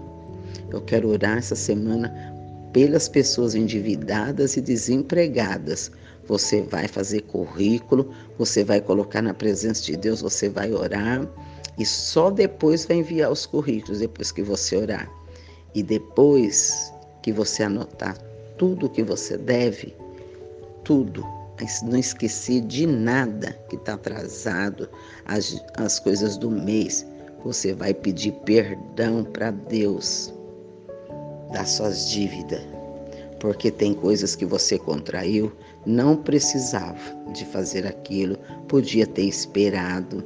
Eu 0.70 0.80
quero 0.80 1.08
orar 1.08 1.38
essa 1.38 1.54
semana 1.54 2.12
pelas 2.72 3.08
pessoas 3.08 3.54
endividadas 3.54 4.56
e 4.56 4.60
desempregadas. 4.60 5.90
Você 6.26 6.62
vai 6.62 6.88
fazer 6.88 7.22
currículo, 7.22 8.10
você 8.38 8.64
vai 8.64 8.80
colocar 8.80 9.22
na 9.22 9.34
presença 9.34 9.82
de 9.82 9.96
Deus, 9.96 10.20
você 10.20 10.48
vai 10.48 10.72
orar 10.72 11.28
e 11.78 11.84
só 11.84 12.30
depois 12.30 12.84
vai 12.86 12.98
enviar 12.98 13.30
os 13.30 13.44
currículos, 13.44 13.98
depois 14.00 14.32
que 14.32 14.42
você 14.42 14.76
orar. 14.76 15.10
E 15.74 15.82
depois 15.82 16.92
que 17.22 17.32
você 17.32 17.62
anotar 17.64 18.16
tudo 18.56 18.88
que 18.88 19.02
você 19.02 19.36
deve, 19.36 19.94
tudo, 20.84 21.24
mas 21.60 21.82
não 21.82 21.98
esquecer 21.98 22.62
de 22.62 22.86
nada 22.86 23.52
que 23.68 23.76
está 23.76 23.94
atrasado, 23.94 24.88
as, 25.26 25.62
as 25.76 25.98
coisas 25.98 26.36
do 26.38 26.50
mês. 26.50 27.06
Você 27.44 27.74
vai 27.74 27.92
pedir 27.92 28.32
perdão 28.44 29.24
para 29.24 29.50
Deus 29.50 30.32
das 31.52 31.70
suas 31.70 32.10
dívidas, 32.10 32.62
porque 33.38 33.70
tem 33.70 33.94
coisas 33.94 34.34
que 34.34 34.44
você 34.44 34.78
contraiu, 34.78 35.52
não 35.84 36.16
precisava 36.16 36.98
de 37.32 37.44
fazer 37.44 37.86
aquilo, 37.86 38.36
podia 38.66 39.06
ter 39.06 39.24
esperado, 39.24 40.24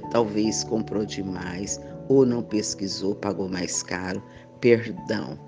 talvez 0.00 0.64
comprou 0.64 1.04
demais 1.04 1.80
ou 2.08 2.26
não 2.26 2.42
pesquisou, 2.42 3.14
pagou 3.14 3.48
mais 3.48 3.82
caro. 3.82 4.22
Perdão. 4.60 5.38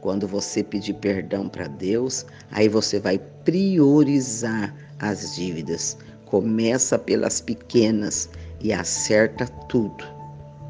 Quando 0.00 0.26
você 0.26 0.62
pedir 0.62 0.94
perdão 0.94 1.48
para 1.48 1.66
Deus, 1.66 2.24
aí 2.52 2.68
você 2.68 3.00
vai 3.00 3.18
priorizar 3.44 4.74
as 4.98 5.34
dívidas. 5.34 5.96
Começa 6.26 6.98
pelas 6.98 7.40
pequenas 7.40 8.28
e 8.60 8.72
acerta 8.72 9.46
tudo 9.68 10.16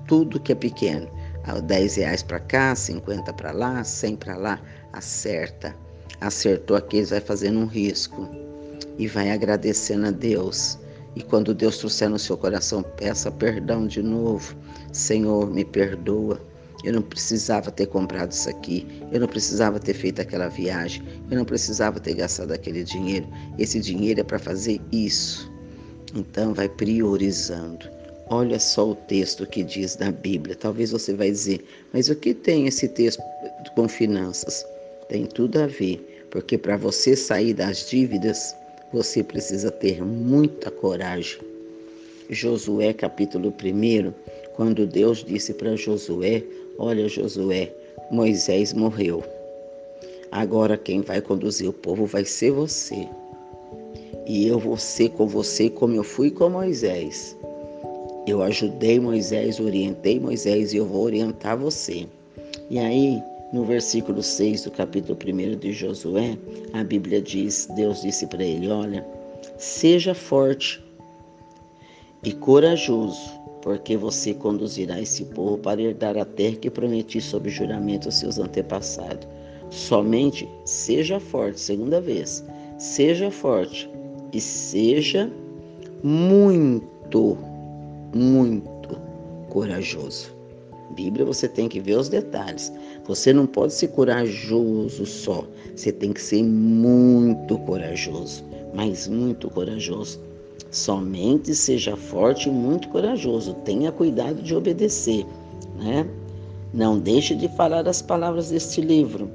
tudo 0.07 0.41
que 0.41 0.53
é 0.53 0.55
pequeno. 0.55 1.09
10 1.65 1.97
reais 1.97 2.23
para 2.25 2.41
cá, 2.41 2.75
50 2.75 3.33
para 3.33 3.53
lá, 3.53 3.85
100 3.85 4.17
para 4.17 4.37
lá, 4.37 4.61
acerta. 4.93 5.75
Acertou 6.21 6.77
aqueles, 6.77 7.11
vai 7.11 7.21
fazendo 7.21 7.61
um 7.61 7.67
risco 7.67 8.29
e 8.99 9.07
vai 9.07 9.31
agradecendo 9.31 10.07
a 10.07 10.11
Deus. 10.11 10.79
E 11.17 11.23
quando 11.23 11.55
Deus 11.55 11.79
trouxer 11.79 12.11
no 12.11 12.19
seu 12.19 12.37
coração, 12.37 12.83
peça 12.83 13.31
perdão 13.31 13.87
de 13.87 14.03
novo. 14.03 14.55
Senhor, 14.93 15.51
me 15.51 15.65
perdoa. 15.65 16.39
Eu 16.85 16.93
não 16.93 17.03
precisava 17.03 17.71
ter 17.71 17.87
comprado 17.87 18.33
isso 18.33 18.51
aqui. 18.51 18.87
Eu 19.11 19.21
não 19.21 19.27
precisava 19.27 19.81
ter 19.81 19.95
feito 19.95 20.21
aquela 20.21 20.49
viagem. 20.49 21.03
Eu 21.31 21.39
não 21.39 21.45
precisava 21.45 21.99
ter 21.99 22.15
gastado 22.15 22.53
aquele 22.53 22.85
dinheiro. 22.85 23.27
Esse 23.59 23.81
dinheiro 23.81 24.21
é 24.21 24.23
para 24.23 24.39
fazer 24.39 24.79
isso. 24.93 25.51
Então, 26.15 26.53
vai 26.53 26.69
priorizando. 26.69 27.89
Olha 28.29 28.61
só 28.61 28.91
o 28.91 28.95
texto 28.95 29.47
que 29.47 29.65
diz 29.65 29.97
na 29.97 30.13
Bíblia. 30.13 30.55
Talvez 30.55 30.91
você 30.91 31.15
vai 31.15 31.31
dizer, 31.31 31.65
mas 31.95 32.11
o 32.11 32.15
que 32.15 32.35
tem 32.35 32.67
esse 32.67 32.89
texto 32.89 33.23
com 33.75 33.89
finanças? 33.89 34.67
Tem 35.09 35.25
tudo 35.25 35.61
a 35.61 35.67
ver, 35.67 36.27
porque 36.31 36.59
para 36.59 36.77
você 36.77 37.15
sair 37.15 37.55
das 37.55 37.89
dívidas, 37.89 38.57
você 38.93 39.23
precisa 39.23 39.71
ter 39.71 40.03
muita 40.03 40.71
coragem. 40.71 41.41
Josué, 42.31 42.93
capítulo 42.93 43.49
1, 43.51 44.13
quando 44.55 44.87
Deus 44.87 45.25
disse 45.25 45.53
para 45.55 45.77
Josué: 45.77 46.43
Olha, 46.79 47.09
Josué, 47.09 47.73
Moisés 48.11 48.73
morreu. 48.73 49.23
Agora 50.31 50.77
quem 50.77 51.01
vai 51.01 51.21
conduzir 51.21 51.69
o 51.69 51.73
povo 51.73 52.07
vai 52.07 52.25
ser 52.25 52.51
você. 52.51 53.09
E 54.27 54.47
eu 54.47 54.59
vou 54.59 54.77
ser 54.77 55.11
com 55.11 55.27
você 55.27 55.71
como 55.71 55.95
eu 55.95 56.03
fui 56.03 56.31
com 56.31 56.51
Moisés. 56.51 57.37
Eu 58.27 58.43
ajudei 58.43 58.99
Moisés, 58.99 59.61
orientei 59.61 60.19
Moisés 60.19 60.73
e 60.73 60.79
eu 60.79 60.85
vou 60.85 61.05
orientar 61.05 61.57
você. 61.57 62.07
E 62.69 62.79
aí, 62.79 63.23
no 63.53 63.65
versículo 63.65 64.23
6 64.23 64.65
do 64.65 64.71
capítulo 64.71 65.17
1 65.17 65.59
de 65.59 65.73
Josué, 65.73 66.37
a 66.73 66.83
Bíblia 66.83 67.21
diz: 67.21 67.69
Deus 67.75 68.03
disse 68.03 68.27
para 68.27 68.45
ele: 68.45 68.69
Olha, 68.69 69.07
seja 69.57 70.15
forte 70.15 70.83
e 72.23 72.33
corajoso, 72.33 73.31
porque 73.63 73.97
você 73.97 74.35
conduzirá 74.35 75.01
esse 75.01 75.25
povo 75.27 75.59
para 75.59 75.81
herdar 75.81 76.17
a 76.19 76.25
terra 76.25 76.57
que 76.57 76.71
prometi 76.71 77.21
sob 77.21 77.49
juramento 77.49 78.09
aos 78.09 78.17
seus 78.17 78.39
antepassados. 78.39 79.27
Somente 79.71 80.49
seja 80.65 81.19
forte, 81.19 81.61
segunda 81.61 82.01
vez, 82.01 82.45
seja 82.79 83.31
forte 83.31 83.91
e 84.33 84.41
seja 84.41 85.31
muito 86.03 87.37
muito 88.15 89.01
corajoso. 89.49 90.36
Bíblia 90.91 91.25
você 91.25 91.49
tem 91.49 91.69
que 91.69 91.81
ver 91.81 91.99
os 91.99 92.09
detalhes. 92.09 92.73
Você 93.05 93.33
não 93.33 93.47
pode 93.47 93.73
ser 93.73 93.89
corajoso 93.89 95.05
só. 95.07 95.45
Você 95.75 95.93
tem 95.93 96.13
que 96.13 96.21
ser 96.21 96.43
muito 96.43 97.59
corajoso, 97.59 98.45
mas 98.75 99.09
muito 99.09 99.51
corajoso. 99.51 100.21
Somente 100.71 101.55
seja 101.55 101.97
forte 101.97 102.49
e 102.49 102.53
muito 102.53 102.89
corajoso. 102.89 103.55
Tenha 103.65 103.93
cuidado 103.93 104.43
de 104.43 104.55
obedecer, 104.55 105.25
né? 105.79 106.09
Não 106.73 106.99
deixe 106.99 107.35
de 107.35 107.49
falar 107.49 107.89
as 107.89 108.03
palavras 108.03 108.51
deste 108.51 108.81
livro. 108.81 109.31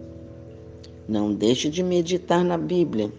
Não 1.08 1.34
deixe 1.34 1.70
de 1.70 1.82
meditar 1.82 2.44
na 2.44 2.58
Bíblia. 2.58 3.12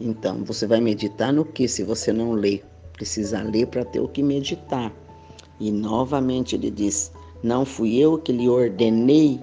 Então, 0.00 0.42
você 0.44 0.66
vai 0.66 0.80
meditar 0.80 1.32
no 1.32 1.44
que 1.44 1.68
se 1.68 1.82
você 1.82 2.12
não 2.12 2.32
ler? 2.32 2.64
Precisa 2.94 3.42
ler 3.42 3.66
para 3.66 3.84
ter 3.84 4.00
o 4.00 4.08
que 4.08 4.22
meditar. 4.22 4.92
E 5.58 5.70
novamente 5.70 6.56
ele 6.56 6.70
diz: 6.70 7.12
Não 7.42 7.64
fui 7.64 7.96
eu 7.96 8.18
que 8.18 8.32
lhe 8.32 8.48
ordenei 8.48 9.40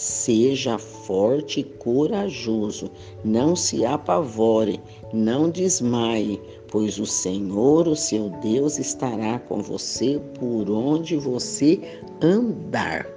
Seja 0.00 0.78
forte 0.78 1.58
e 1.58 1.64
corajoso, 1.64 2.88
não 3.24 3.56
se 3.56 3.84
apavore, 3.84 4.80
não 5.12 5.50
desmaie, 5.50 6.40
pois 6.68 7.00
o 7.00 7.06
Senhor, 7.06 7.88
o 7.88 7.96
seu 7.96 8.30
Deus, 8.40 8.78
estará 8.78 9.40
com 9.40 9.60
você 9.60 10.20
por 10.38 10.70
onde 10.70 11.16
você 11.16 11.80
andar. 12.22 13.08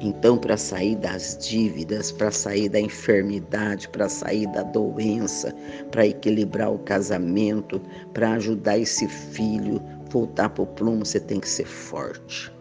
Então, 0.00 0.38
para 0.38 0.56
sair 0.56 0.96
das 0.96 1.36
dívidas, 1.36 2.10
para 2.10 2.30
sair 2.30 2.70
da 2.70 2.80
enfermidade, 2.80 3.86
para 3.88 4.08
sair 4.08 4.46
da 4.52 4.62
doença, 4.62 5.54
para 5.90 6.06
equilibrar 6.06 6.72
o 6.72 6.78
casamento, 6.78 7.78
para 8.14 8.32
ajudar 8.32 8.78
esse 8.78 9.06
filho 9.06 9.82
voltar 10.08 10.48
para 10.48 10.62
o 10.62 10.66
plumo, 10.66 11.04
você 11.04 11.20
tem 11.20 11.40
que 11.40 11.48
ser 11.48 11.66
forte. 11.66 12.53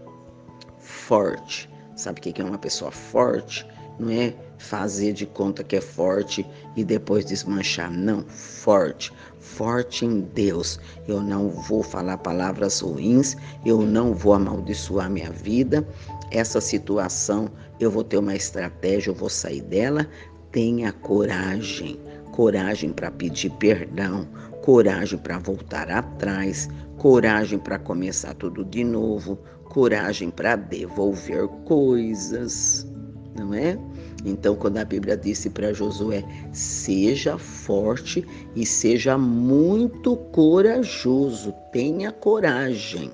Forte. 1.07 1.69
Sabe 1.97 2.19
o 2.19 2.23
que 2.23 2.41
é 2.41 2.45
uma 2.45 2.57
pessoa 2.57 2.89
forte? 2.89 3.67
Não 3.99 4.09
é 4.09 4.33
fazer 4.57 5.11
de 5.11 5.25
conta 5.25 5.61
que 5.61 5.75
é 5.75 5.81
forte 5.81 6.45
e 6.77 6.83
depois 6.83 7.25
desmanchar. 7.25 7.91
Não, 7.91 8.23
forte. 8.29 9.11
Forte 9.37 10.05
em 10.05 10.21
Deus. 10.21 10.79
Eu 11.05 11.19
não 11.19 11.49
vou 11.49 11.83
falar 11.83 12.17
palavras 12.19 12.79
ruins, 12.79 13.35
eu 13.65 13.81
não 13.81 14.13
vou 14.13 14.33
amaldiçoar 14.33 15.09
minha 15.09 15.29
vida. 15.29 15.85
Essa 16.31 16.61
situação, 16.61 17.49
eu 17.81 17.91
vou 17.91 18.05
ter 18.05 18.17
uma 18.17 18.35
estratégia, 18.35 19.11
eu 19.11 19.15
vou 19.15 19.29
sair 19.29 19.61
dela. 19.61 20.07
Tenha 20.53 20.93
coragem. 20.93 21.99
Coragem 22.31 22.91
para 22.93 23.11
pedir 23.11 23.51
perdão, 23.51 24.27
coragem 24.63 25.19
para 25.19 25.37
voltar 25.37 25.91
atrás, 25.91 26.67
coragem 26.97 27.59
para 27.59 27.77
começar 27.77 28.33
tudo 28.33 28.65
de 28.65 28.83
novo, 28.83 29.37
coragem 29.73 30.29
para 30.29 30.55
devolver 30.55 31.47
coisas, 31.65 32.87
não 33.35 33.53
é? 33.53 33.77
Então, 34.23 34.55
quando 34.55 34.77
a 34.77 34.85
Bíblia 34.85 35.17
disse 35.17 35.49
para 35.49 35.73
Josué: 35.73 36.23
seja 36.53 37.37
forte 37.37 38.25
e 38.55 38.65
seja 38.65 39.17
muito 39.17 40.15
corajoso, 40.15 41.53
tenha 41.71 42.11
coragem, 42.11 43.11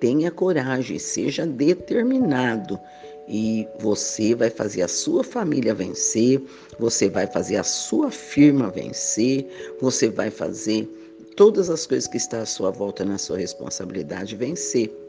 tenha 0.00 0.30
coragem, 0.30 0.98
seja 0.98 1.46
determinado. 1.46 2.80
E 3.28 3.66
você 3.78 4.34
vai 4.34 4.50
fazer 4.50 4.82
a 4.82 4.88
sua 4.88 5.24
família 5.24 5.74
vencer, 5.74 6.42
você 6.78 7.08
vai 7.08 7.26
fazer 7.26 7.56
a 7.56 7.64
sua 7.64 8.10
firma 8.10 8.70
vencer, 8.70 9.46
você 9.80 10.10
vai 10.10 10.30
fazer 10.30 10.86
todas 11.36 11.70
as 11.70 11.86
coisas 11.86 12.06
que 12.06 12.18
estão 12.18 12.40
à 12.40 12.46
sua 12.46 12.70
volta 12.70 13.04
na 13.04 13.16
sua 13.16 13.38
responsabilidade 13.38 14.36
vencer. 14.36 15.03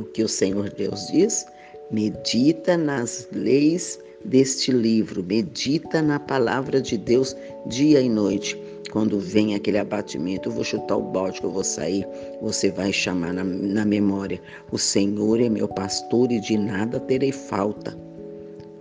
O 0.00 0.04
que 0.04 0.22
o 0.22 0.28
Senhor 0.28 0.70
Deus 0.70 1.08
diz? 1.08 1.46
Medita 1.90 2.76
nas 2.76 3.28
leis 3.32 3.98
deste 4.24 4.72
livro, 4.72 5.22
medita 5.22 6.02
na 6.02 6.18
palavra 6.18 6.80
de 6.80 6.98
Deus 6.98 7.36
dia 7.66 8.00
e 8.00 8.08
noite. 8.08 8.60
Quando 8.90 9.18
vem 9.18 9.54
aquele 9.54 9.78
abatimento, 9.78 10.48
eu 10.48 10.52
vou 10.52 10.64
chutar 10.64 10.96
o 10.96 11.02
balde 11.02 11.40
eu 11.42 11.50
vou 11.50 11.64
sair, 11.64 12.06
você 12.40 12.70
vai 12.70 12.92
chamar 12.92 13.32
na, 13.32 13.44
na 13.44 13.84
memória: 13.84 14.40
O 14.70 14.78
Senhor 14.78 15.40
é 15.40 15.48
meu 15.48 15.68
pastor 15.68 16.30
e 16.32 16.40
de 16.40 16.56
nada 16.56 17.00
terei 17.00 17.32
falta. 17.32 17.96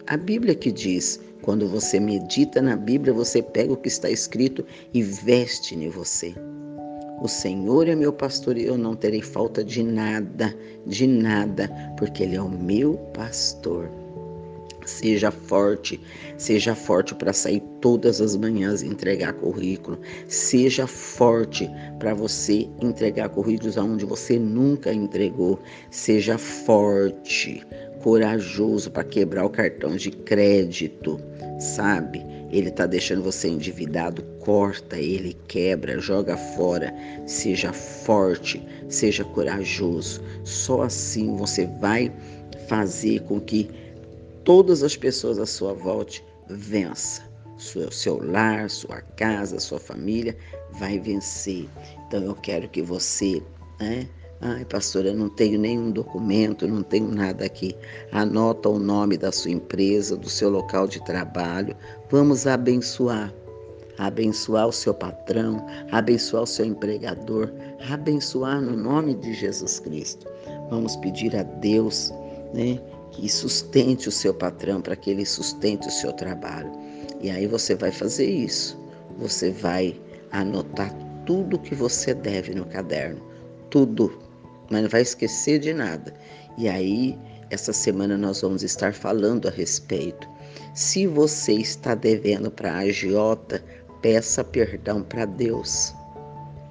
A 0.08 0.16
Bíblia 0.18 0.56
que 0.56 0.72
diz: 0.72 1.20
quando 1.42 1.68
você 1.68 2.00
medita 2.00 2.62
na 2.62 2.76
Bíblia, 2.76 3.14
você 3.14 3.42
pega 3.42 3.74
o 3.74 3.78
que 3.78 3.88
está 3.88 4.10
escrito 4.10 4.66
e 4.94 5.04
veste 5.04 5.76
em 5.76 5.90
você. 5.90 6.34
O 7.22 7.28
Senhor 7.28 7.88
é 7.88 7.96
meu 7.96 8.12
pastor 8.12 8.58
e 8.58 8.66
eu 8.66 8.78
não 8.78 8.96
terei 8.96 9.22
falta 9.22 9.64
de 9.64 9.82
nada, 9.82 10.56
de 10.86 11.08
nada, 11.08 11.70
porque 11.98 12.24
Ele 12.24 12.36
é 12.36 12.42
o 12.42 12.50
meu 12.50 12.96
pastor. 13.14 13.90
Seja 14.86 15.32
forte, 15.32 16.00
seja 16.38 16.76
forte 16.76 17.16
para 17.16 17.34
sair 17.34 17.62
todas 17.82 18.22
as 18.22 18.36
manhãs 18.36 18.84
e 18.84 18.88
entregar 18.88 19.34
currículo. 19.34 20.00
Seja 20.28 20.86
forte 20.86 21.70
para 21.98 22.14
você 22.14 22.70
entregar 22.80 23.30
currículos 23.30 23.78
aonde 23.78 24.06
você 24.06 24.38
nunca 24.38 24.94
entregou. 24.94 25.60
Seja 25.90 26.38
forte, 26.38 27.66
corajoso 28.04 28.92
para 28.92 29.04
quebrar 29.04 29.46
o 29.46 29.50
cartão 29.50 29.96
de 29.96 30.12
crédito, 30.12 31.20
sabe? 31.60 32.35
Ele 32.52 32.70
está 32.70 32.86
deixando 32.86 33.24
você 33.24 33.48
endividado, 33.48 34.24
corta 34.40 34.98
ele, 34.98 35.36
quebra, 35.48 36.00
joga 36.00 36.38
fora. 36.38 36.94
Seja 37.26 37.74
forte, 37.74 38.66
seja 38.88 39.24
corajoso. 39.24 40.22
Só 40.44 40.84
assim 40.84 41.36
você 41.36 41.66
vai 41.66 42.12
fazer 42.68 43.22
com 43.24 43.40
que 43.40 43.70
todas 44.44 44.84
as 44.84 44.96
pessoas 44.96 45.40
à 45.40 45.46
sua 45.46 45.74
volta 45.74 46.22
vença. 46.48 47.24
Seu, 47.58 47.92
seu 47.92 48.22
lar, 48.22 48.70
sua 48.70 49.02
casa, 49.02 49.60
sua 49.60 49.80
família 49.80 50.36
vai 50.74 51.00
vencer. 51.00 51.68
Então 52.08 52.24
eu 52.24 52.36
quero 52.36 52.68
que 52.68 52.82
você, 52.82 53.42
né? 53.80 54.08
Ai, 54.42 54.66
pastora, 54.66 55.14
não 55.14 55.30
tenho 55.30 55.58
nenhum 55.58 55.92
documento, 55.92 56.68
não 56.68 56.84
tenho 56.84 57.08
nada 57.08 57.46
aqui. 57.46 57.76
Anota 58.12 58.70
o 58.70 58.78
nome 58.78 59.18
da 59.18 59.32
sua 59.32 59.52
empresa, 59.52 60.18
do 60.18 60.30
seu 60.30 60.50
local 60.50 60.88
de 60.88 61.04
trabalho. 61.04 61.76
Vamos 62.10 62.46
abençoar. 62.46 63.34
Abençoar 63.98 64.68
o 64.68 64.74
seu 64.74 64.94
patrão, 64.94 65.66
abençoar 65.90 66.44
o 66.44 66.48
seu 66.48 66.66
empregador, 66.66 67.50
abençoar 67.90 68.62
no 68.62 68.76
nome 68.76 69.16
de 69.16 69.34
Jesus 69.34 69.80
Cristo. 69.80 70.28
Vamos 70.70 70.98
pedir 70.98 71.34
a 71.34 71.44
Deus, 71.44 72.12
né, 72.54 72.78
que 73.12 73.30
sustente 73.30 74.10
o 74.10 74.12
seu 74.12 74.34
patrão, 74.34 74.82
para 74.82 74.98
que 74.98 75.12
ele 75.12 75.26
sustente 75.26 75.88
o 75.88 75.92
seu 75.92 76.12
trabalho. 76.12 76.70
E 77.22 77.30
aí 77.30 77.48
você 77.48 77.74
vai 77.74 77.92
fazer 77.92 78.30
isso. 78.30 78.78
Você 79.18 79.52
vai 79.52 79.98
anotar 80.32 80.94
tudo 81.26 81.58
que 81.58 81.74
você 81.74 82.14
deve 82.14 82.54
no 82.54 82.66
caderno. 82.66 83.22
Tudo. 83.70 84.25
Mas 84.70 84.82
não 84.84 84.90
vai 84.90 85.02
esquecer 85.02 85.60
de 85.60 85.74
nada. 85.74 86.14
E 86.58 86.68
aí, 86.68 87.18
essa 87.50 87.74
semana 87.74 88.18
nós 88.18 88.42
vamos 88.42 88.64
estar 88.64 88.94
falando 88.94 89.48
a 89.48 89.52
respeito. 89.52 90.28
Se 90.74 91.08
você 91.08 91.54
está 91.54 91.96
devendo 91.96 92.50
para 92.50 92.74
a 92.74 92.80
agiota, 92.80 93.64
peça 94.02 94.44
perdão 94.44 95.02
para 95.02 95.26
Deus 95.26 95.94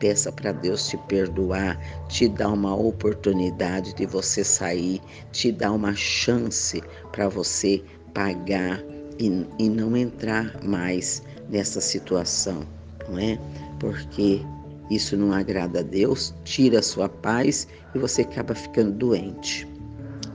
peça 0.04 0.30
para 0.30 0.52
Deus 0.52 0.88
te 0.88 0.98
perdoar, 0.98 1.80
te 2.08 2.28
dar 2.28 2.50
uma 2.50 2.76
oportunidade 2.76 3.94
de 3.94 4.04
você 4.04 4.44
sair, 4.44 5.00
te 5.32 5.50
dar 5.50 5.72
uma 5.72 5.94
chance 5.94 6.82
para 7.10 7.26
você 7.26 7.82
pagar 8.12 8.82
e, 9.18 9.46
e 9.58 9.66
não 9.66 9.96
entrar 9.96 10.62
mais 10.62 11.22
nessa 11.48 11.80
situação, 11.80 12.66
não 13.08 13.18
é? 13.18 13.38
Porque 13.80 14.42
isso 14.90 15.16
não 15.16 15.32
agrada 15.32 15.80
a 15.80 15.82
Deus, 15.82 16.34
tira 16.44 16.78
a 16.78 16.82
sua 16.82 17.08
paz 17.08 17.66
e 17.94 17.98
você 17.98 18.22
acaba 18.22 18.54
ficando 18.54 18.92
doente, 18.92 19.66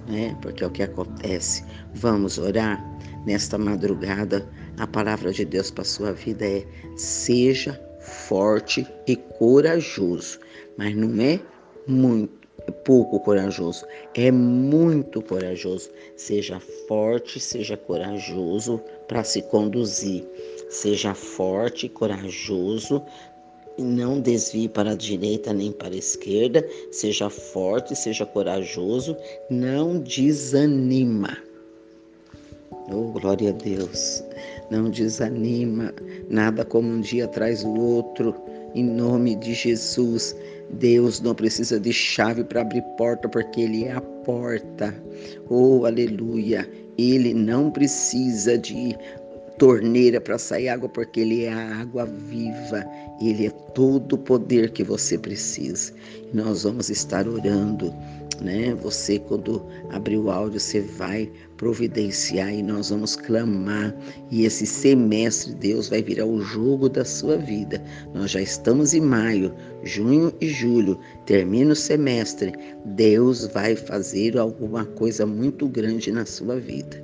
né? 0.07 0.35
Porque 0.41 0.63
é 0.63 0.67
o 0.67 0.71
que 0.71 0.83
acontece. 0.83 1.63
Vamos 1.93 2.37
orar 2.37 2.83
nesta 3.25 3.57
madrugada. 3.57 4.47
A 4.77 4.87
palavra 4.87 5.31
de 5.31 5.45
Deus 5.45 5.69
para 5.69 5.83
sua 5.83 6.13
vida 6.13 6.45
é: 6.45 6.65
seja 6.95 7.79
forte 7.99 8.87
e 9.07 9.15
corajoso, 9.15 10.39
mas 10.77 10.95
não 10.95 11.21
é 11.21 11.39
muito 11.87 12.39
pouco 12.83 13.19
corajoso, 13.19 13.85
é 14.15 14.31
muito 14.31 15.21
corajoso. 15.21 15.89
Seja 16.15 16.59
forte, 16.87 17.39
seja 17.39 17.77
corajoso 17.77 18.81
para 19.07 19.23
se 19.23 19.41
conduzir. 19.43 20.25
Seja 20.69 21.15
forte 21.15 21.89
corajoso 21.89 23.03
não 23.81 24.19
desvie 24.19 24.67
para 24.67 24.91
a 24.91 24.95
direita 24.95 25.53
nem 25.53 25.71
para 25.71 25.93
a 25.93 25.97
esquerda, 25.97 26.67
seja 26.91 27.29
forte, 27.29 27.95
seja 27.95 28.25
corajoso, 28.25 29.15
não 29.49 29.99
desanima. 29.99 31.37
Oh, 32.91 33.11
glória 33.11 33.49
a 33.49 33.53
Deus. 33.53 34.23
Não 34.71 34.89
desanima, 34.89 35.93
nada 36.29 36.65
como 36.65 36.87
um 36.89 37.01
dia 37.01 37.27
traz 37.27 37.63
o 37.63 37.73
outro. 37.73 38.35
Em 38.75 38.83
nome 38.83 39.35
de 39.35 39.53
Jesus, 39.53 40.35
Deus 40.71 41.19
não 41.21 41.33
precisa 41.33 41.79
de 41.79 41.91
chave 41.91 42.43
para 42.43 42.61
abrir 42.61 42.83
porta, 42.97 43.27
porque 43.27 43.61
Ele 43.61 43.85
é 43.85 43.93
a 43.93 44.01
porta. 44.01 44.95
Oh, 45.49 45.85
aleluia. 45.85 46.69
Ele 46.97 47.33
não 47.33 47.71
precisa 47.71 48.57
de 48.57 48.95
torneira 49.59 50.19
para 50.19 50.39
sair 50.39 50.69
água, 50.69 50.89
porque 50.89 51.19
Ele 51.19 51.43
é 51.43 51.53
a 51.53 51.81
água 51.81 52.05
viva. 52.05 52.83
Ele 53.21 53.45
é 53.45 53.49
todo 53.75 54.13
o 54.13 54.17
poder 54.17 54.71
que 54.71 54.83
você 54.83 55.17
precisa. 55.17 55.93
Nós 56.33 56.63
vamos 56.63 56.89
estar 56.89 57.27
orando 57.27 57.93
né? 58.41 58.73
Você, 58.81 59.19
quando 59.19 59.65
abrir 59.89 60.17
o 60.17 60.29
áudio, 60.29 60.59
você 60.59 60.81
vai 60.81 61.29
providenciar 61.57 62.53
e 62.53 62.63
nós 62.63 62.89
vamos 62.89 63.15
clamar. 63.15 63.95
E 64.31 64.45
esse 64.45 64.65
semestre, 64.65 65.53
Deus 65.55 65.89
vai 65.89 66.01
virar 66.01 66.25
o 66.25 66.41
jogo 66.41 66.89
da 66.89 67.03
sua 67.03 67.37
vida. 67.37 67.83
Nós 68.13 68.31
já 68.31 68.41
estamos 68.41 68.93
em 68.93 69.01
maio, 69.01 69.53
junho 69.83 70.33
e 70.39 70.47
julho, 70.47 70.99
termina 71.25 71.73
o 71.73 71.75
semestre. 71.75 72.53
Deus 72.85 73.47
vai 73.47 73.75
fazer 73.75 74.37
alguma 74.37 74.85
coisa 74.85 75.25
muito 75.25 75.67
grande 75.67 76.11
na 76.11 76.25
sua 76.25 76.59
vida. 76.59 77.03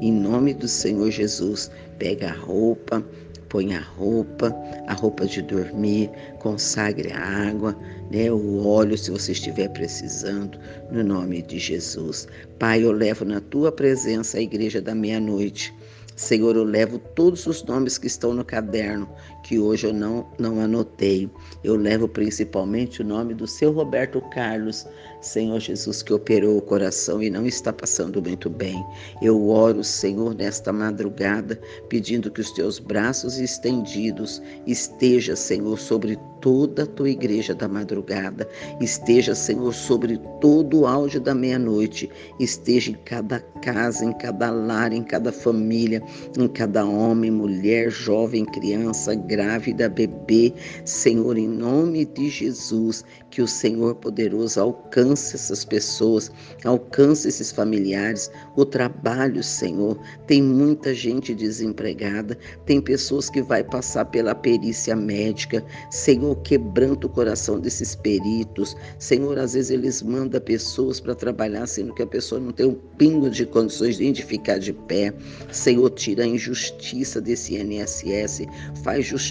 Em 0.00 0.12
nome 0.12 0.52
do 0.52 0.68
Senhor 0.68 1.10
Jesus, 1.10 1.70
pega 1.98 2.28
a 2.28 2.34
roupa, 2.34 3.04
põe 3.48 3.74
a 3.74 3.80
roupa, 3.80 4.54
a 4.86 4.92
roupa 4.94 5.26
de 5.26 5.42
dormir, 5.42 6.10
consagre 6.38 7.12
a 7.12 7.48
água, 7.48 7.76
né, 8.10 8.30
o 8.30 8.66
óleo, 8.66 8.96
se 8.96 9.10
você 9.10 9.32
estiver 9.32 9.68
precisando, 9.70 10.58
no 10.90 11.02
nome 11.02 11.42
de 11.42 11.58
Jesus. 11.58 12.28
Pai, 12.58 12.84
eu 12.84 12.92
levo 12.92 13.24
na 13.24 13.40
tua 13.40 13.70
presença 13.72 14.38
a 14.38 14.40
igreja 14.40 14.80
da 14.80 14.94
meia-noite. 14.94 15.72
Senhor, 16.16 16.56
eu 16.56 16.64
levo 16.64 16.98
todos 16.98 17.46
os 17.46 17.62
nomes 17.62 17.98
que 17.98 18.06
estão 18.06 18.32
no 18.32 18.44
caderno, 18.44 19.08
que 19.46 19.60
hoje 19.60 19.86
eu 19.86 19.92
não, 19.92 20.26
não 20.38 20.60
anotei. 20.60 21.30
Eu 21.62 21.76
levo 21.76 22.08
principalmente 22.08 23.00
o 23.00 23.04
nome 23.04 23.32
do 23.32 23.46
seu 23.46 23.70
Roberto 23.70 24.20
Carlos, 24.32 24.84
Senhor 25.20 25.60
Jesus, 25.60 26.02
que 26.02 26.12
operou 26.12 26.58
o 26.58 26.62
coração 26.62 27.22
e 27.22 27.30
não 27.30 27.46
está 27.46 27.72
passando 27.72 28.20
muito 28.20 28.50
bem. 28.50 28.84
Eu 29.22 29.48
oro, 29.48 29.84
Senhor, 29.84 30.34
nesta 30.34 30.72
madrugada, 30.72 31.60
pedindo 31.88 32.30
que 32.30 32.40
os 32.40 32.50
teus 32.50 32.80
braços 32.80 33.38
estendidos 33.38 34.42
esteja, 34.66 35.36
Senhor, 35.36 35.78
sobre 35.78 36.18
toda 36.40 36.84
a 36.84 36.86
tua 36.86 37.10
igreja 37.10 37.54
da 37.54 37.66
madrugada, 37.66 38.48
esteja, 38.80 39.34
Senhor, 39.34 39.72
sobre 39.74 40.18
todo 40.40 40.80
o 40.80 40.86
áudio 40.86 41.20
da 41.20 41.34
meia-noite, 41.34 42.10
esteja 42.38 42.90
em 42.90 42.96
cada 43.04 43.40
casa, 43.62 44.04
em 44.04 44.12
cada 44.12 44.50
lar, 44.50 44.92
em 44.92 45.02
cada 45.02 45.32
família, 45.32 46.02
em 46.38 46.46
cada 46.46 46.84
homem, 46.84 47.30
mulher, 47.30 47.90
jovem, 47.90 48.44
criança, 48.44 49.12
grávida, 49.36 49.86
bebê. 49.86 50.52
Senhor, 50.86 51.36
em 51.36 51.46
nome 51.46 52.06
de 52.06 52.30
Jesus, 52.30 53.04
que 53.30 53.42
o 53.42 53.46
Senhor 53.46 53.94
poderoso 53.96 54.58
alcance 54.58 55.36
essas 55.36 55.62
pessoas, 55.62 56.32
alcance 56.64 57.28
esses 57.28 57.52
familiares, 57.52 58.30
o 58.56 58.64
trabalho, 58.64 59.42
Senhor. 59.42 59.98
Tem 60.26 60.42
muita 60.42 60.94
gente 60.94 61.34
desempregada, 61.34 62.38
tem 62.64 62.80
pessoas 62.80 63.28
que 63.28 63.42
vai 63.42 63.62
passar 63.62 64.06
pela 64.06 64.34
perícia 64.34 64.96
médica. 64.96 65.62
Senhor, 65.90 66.34
quebranta 66.36 67.06
o 67.06 67.10
coração 67.10 67.60
desses 67.60 67.94
peritos. 67.94 68.74
Senhor, 68.98 69.38
às 69.38 69.52
vezes 69.52 69.70
eles 69.70 70.00
mandam 70.00 70.40
pessoas 70.40 70.98
para 70.98 71.14
trabalhar, 71.14 71.66
sendo 71.66 71.92
que 71.92 72.02
a 72.02 72.06
pessoa 72.06 72.40
não 72.40 72.52
tem 72.52 72.66
um 72.66 72.76
pingo 72.96 73.28
de 73.28 73.44
condições 73.44 73.98
de 73.98 74.24
ficar 74.24 74.58
de 74.58 74.72
pé. 74.72 75.12
Senhor, 75.52 75.90
tira 75.90 76.24
a 76.24 76.26
injustiça 76.26 77.20
desse 77.20 77.54
INSS, 77.56 78.46
faz 78.82 79.04
justiça 79.04 79.25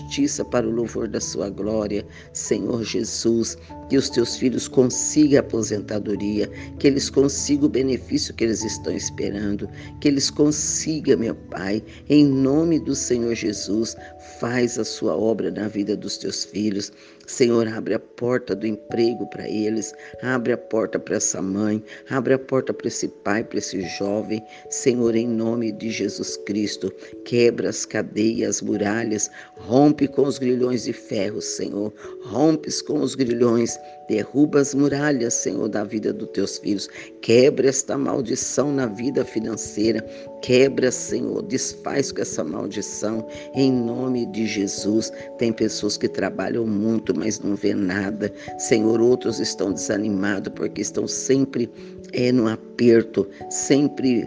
para 0.51 0.67
o 0.67 0.71
louvor 0.71 1.07
da 1.07 1.19
sua 1.19 1.49
glória. 1.49 2.05
Senhor 2.33 2.83
Jesus, 2.83 3.57
que 3.89 3.97
os 3.97 4.09
teus 4.09 4.37
filhos 4.37 4.67
consigam 4.67 5.37
a 5.37 5.41
aposentadoria, 5.41 6.49
que 6.79 6.87
eles 6.87 7.09
consigam 7.09 7.65
o 7.65 7.69
benefício 7.69 8.33
que 8.33 8.43
eles 8.43 8.63
estão 8.63 8.93
esperando, 8.93 9.69
que 9.99 10.07
eles 10.07 10.29
consigam, 10.29 11.19
meu 11.19 11.35
Pai, 11.35 11.83
em 12.09 12.25
nome 12.25 12.79
do 12.79 12.95
Senhor 12.95 13.35
Jesus, 13.35 13.95
faz 14.39 14.77
a 14.77 14.83
sua 14.83 15.15
obra 15.15 15.51
na 15.51 15.67
vida 15.67 15.95
dos 15.95 16.17
teus 16.17 16.43
filhos. 16.43 16.91
Senhor, 17.27 17.67
abre 17.67 17.95
a 17.95 17.99
porta 17.99 18.55
do 18.55 18.67
emprego 18.67 19.25
para 19.27 19.49
eles, 19.49 19.93
abre 20.21 20.53
a 20.53 20.57
porta 20.57 20.99
para 20.99 21.15
essa 21.15 21.41
mãe, 21.41 21.83
abre 22.09 22.33
a 22.33 22.39
porta 22.39 22.73
para 22.73 22.87
esse 22.87 23.07
pai, 23.07 23.43
para 23.43 23.57
esse 23.57 23.81
jovem. 23.97 24.43
Senhor, 24.69 25.15
em 25.15 25.27
nome 25.27 25.71
de 25.71 25.89
Jesus 25.89 26.37
Cristo, 26.45 26.91
quebra 27.25 27.69
as 27.69 27.85
cadeias, 27.85 28.57
as 28.57 28.61
muralhas, 28.61 29.31
rompe 29.57 30.07
com 30.07 30.23
os 30.23 30.37
grilhões 30.37 30.83
de 30.83 30.93
ferro, 30.93 31.41
Senhor, 31.41 31.91
rompes 32.25 32.81
com 32.81 32.99
os 32.99 33.15
grilhões, 33.15 33.79
derruba 34.07 34.59
as 34.59 34.75
muralhas, 34.75 35.33
Senhor, 35.33 35.67
da 35.67 35.83
vida 35.83 36.13
dos 36.13 36.29
teus 36.29 36.59
filhos, 36.59 36.87
quebra 37.21 37.69
esta 37.69 37.97
maldição 37.97 38.71
na 38.71 38.85
vida 38.85 39.25
financeira, 39.25 40.05
quebra, 40.41 40.91
Senhor, 40.91 41.41
desfaz 41.43 42.11
com 42.11 42.21
essa 42.21 42.43
maldição, 42.43 43.25
em 43.53 43.71
nome 43.71 44.25
de 44.27 44.45
Jesus. 44.45 45.11
Tem 45.37 45.51
pessoas 45.51 45.97
que 45.97 46.07
trabalham 46.07 46.65
muito, 46.65 47.17
mas 47.17 47.39
não 47.39 47.55
vê 47.55 47.73
nada. 47.73 48.31
Senhor, 48.57 49.01
outros 49.01 49.39
estão 49.39 49.73
desanimados 49.73 50.51
porque 50.53 50.81
estão 50.81 51.07
sempre 51.07 51.69
é, 52.13 52.31
no 52.31 52.47
aperto, 52.47 53.27
sempre 53.49 54.25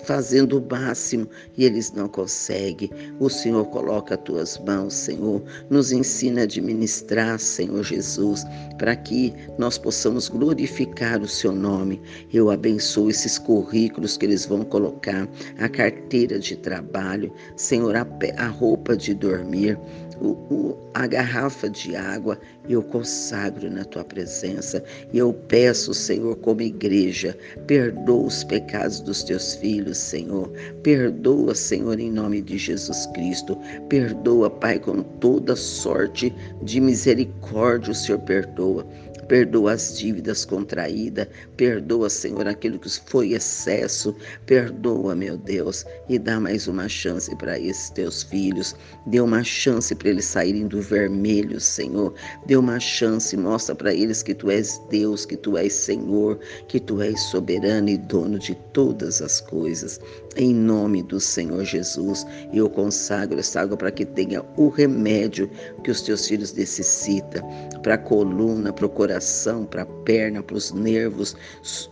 fazendo 0.00 0.58
o 0.58 0.66
máximo 0.70 1.28
e 1.56 1.64
eles 1.64 1.92
não 1.92 2.08
conseguem. 2.08 2.90
O 3.18 3.28
Senhor 3.28 3.64
coloca 3.66 4.14
as 4.14 4.20
tuas 4.22 4.58
mãos, 4.58 4.94
Senhor, 4.94 5.42
nos 5.70 5.92
ensina 5.92 6.42
a 6.42 6.44
administrar, 6.44 7.38
Senhor 7.38 7.82
Jesus, 7.82 8.44
para 8.78 8.96
que 8.96 9.32
nós 9.58 9.78
possamos 9.78 10.28
glorificar 10.28 11.20
o 11.20 11.28
seu 11.28 11.52
nome. 11.52 12.00
Eu 12.32 12.50
abençoo 12.50 13.10
esses 13.10 13.38
currículos 13.38 14.16
que 14.16 14.26
eles 14.26 14.46
vão 14.46 14.64
colocar, 14.64 15.28
a 15.58 15.68
carteira 15.68 16.38
de 16.38 16.56
trabalho, 16.56 17.32
Senhor, 17.56 17.94
a, 17.96 18.06
a 18.38 18.46
roupa 18.48 18.96
de 18.96 19.14
dormir, 19.14 19.78
o, 20.22 20.30
o, 20.54 20.78
a 20.94 21.06
garrafa 21.06 21.68
de 21.68 21.96
água, 21.96 22.38
eu 22.68 22.80
consagro 22.82 23.68
na 23.68 23.84
tua 23.84 24.04
presença 24.04 24.82
e 25.12 25.18
eu 25.18 25.32
peço, 25.32 25.92
Senhor, 25.92 26.36
como 26.36 26.62
igreja, 26.62 27.36
perdoa 27.66 28.26
os 28.26 28.44
pecados 28.44 29.00
dos 29.00 29.24
teus 29.24 29.56
filhos, 29.56 29.98
Senhor. 29.98 30.48
Perdoa, 30.82 31.54
Senhor, 31.54 31.98
em 31.98 32.10
nome 32.10 32.40
de 32.40 32.56
Jesus 32.56 33.06
Cristo. 33.06 33.58
Perdoa, 33.88 34.48
Pai, 34.48 34.78
com 34.78 35.02
toda 35.02 35.56
sorte 35.56 36.32
de 36.62 36.80
misericórdia, 36.80 37.90
o 37.90 37.94
Senhor 37.94 38.20
perdoa. 38.20 38.86
Perdoa 39.32 39.72
as 39.72 39.96
dívidas 39.96 40.44
contraídas, 40.44 41.26
perdoa, 41.56 42.10
Senhor, 42.10 42.46
aquilo 42.46 42.78
que 42.78 42.90
foi 43.06 43.32
excesso. 43.32 44.14
Perdoa, 44.44 45.16
meu 45.16 45.38
Deus, 45.38 45.86
e 46.06 46.18
dá 46.18 46.38
mais 46.38 46.68
uma 46.68 46.86
chance 46.86 47.34
para 47.36 47.58
esses 47.58 47.88
teus 47.88 48.22
filhos. 48.22 48.76
Dê 49.06 49.22
uma 49.22 49.42
chance 49.42 49.94
para 49.94 50.10
eles 50.10 50.26
saírem 50.26 50.66
do 50.66 50.82
vermelho, 50.82 51.58
Senhor. 51.58 52.12
Dê 52.44 52.56
uma 52.56 52.78
chance, 52.78 53.34
mostra 53.34 53.74
para 53.74 53.94
eles 53.94 54.22
que 54.22 54.34
tu 54.34 54.50
és 54.50 54.78
Deus, 54.90 55.24
que 55.24 55.38
tu 55.38 55.56
és 55.56 55.72
Senhor, 55.72 56.38
que 56.68 56.78
tu 56.78 57.00
és 57.00 57.18
soberano 57.18 57.88
e 57.88 57.96
dono 57.96 58.38
de 58.38 58.54
todas 58.74 59.22
as 59.22 59.40
coisas. 59.40 59.98
Em 60.36 60.54
nome 60.54 61.02
do 61.02 61.20
Senhor 61.20 61.62
Jesus, 61.62 62.26
eu 62.54 62.70
consagro 62.70 63.38
essa 63.38 63.60
água 63.60 63.76
para 63.76 63.90
que 63.90 64.06
tenha 64.06 64.42
o 64.56 64.68
remédio 64.70 65.50
que 65.84 65.90
os 65.90 66.00
teus 66.00 66.26
filhos 66.26 66.54
necessitam, 66.54 67.46
para 67.82 67.94
a 67.94 67.98
coluna, 67.98 68.72
para 68.72 68.86
o 68.86 68.88
coração, 68.88 69.66
para 69.66 69.82
a 69.82 69.86
perna, 69.86 70.42
para 70.42 70.56
os 70.56 70.72
nervos, 70.72 71.36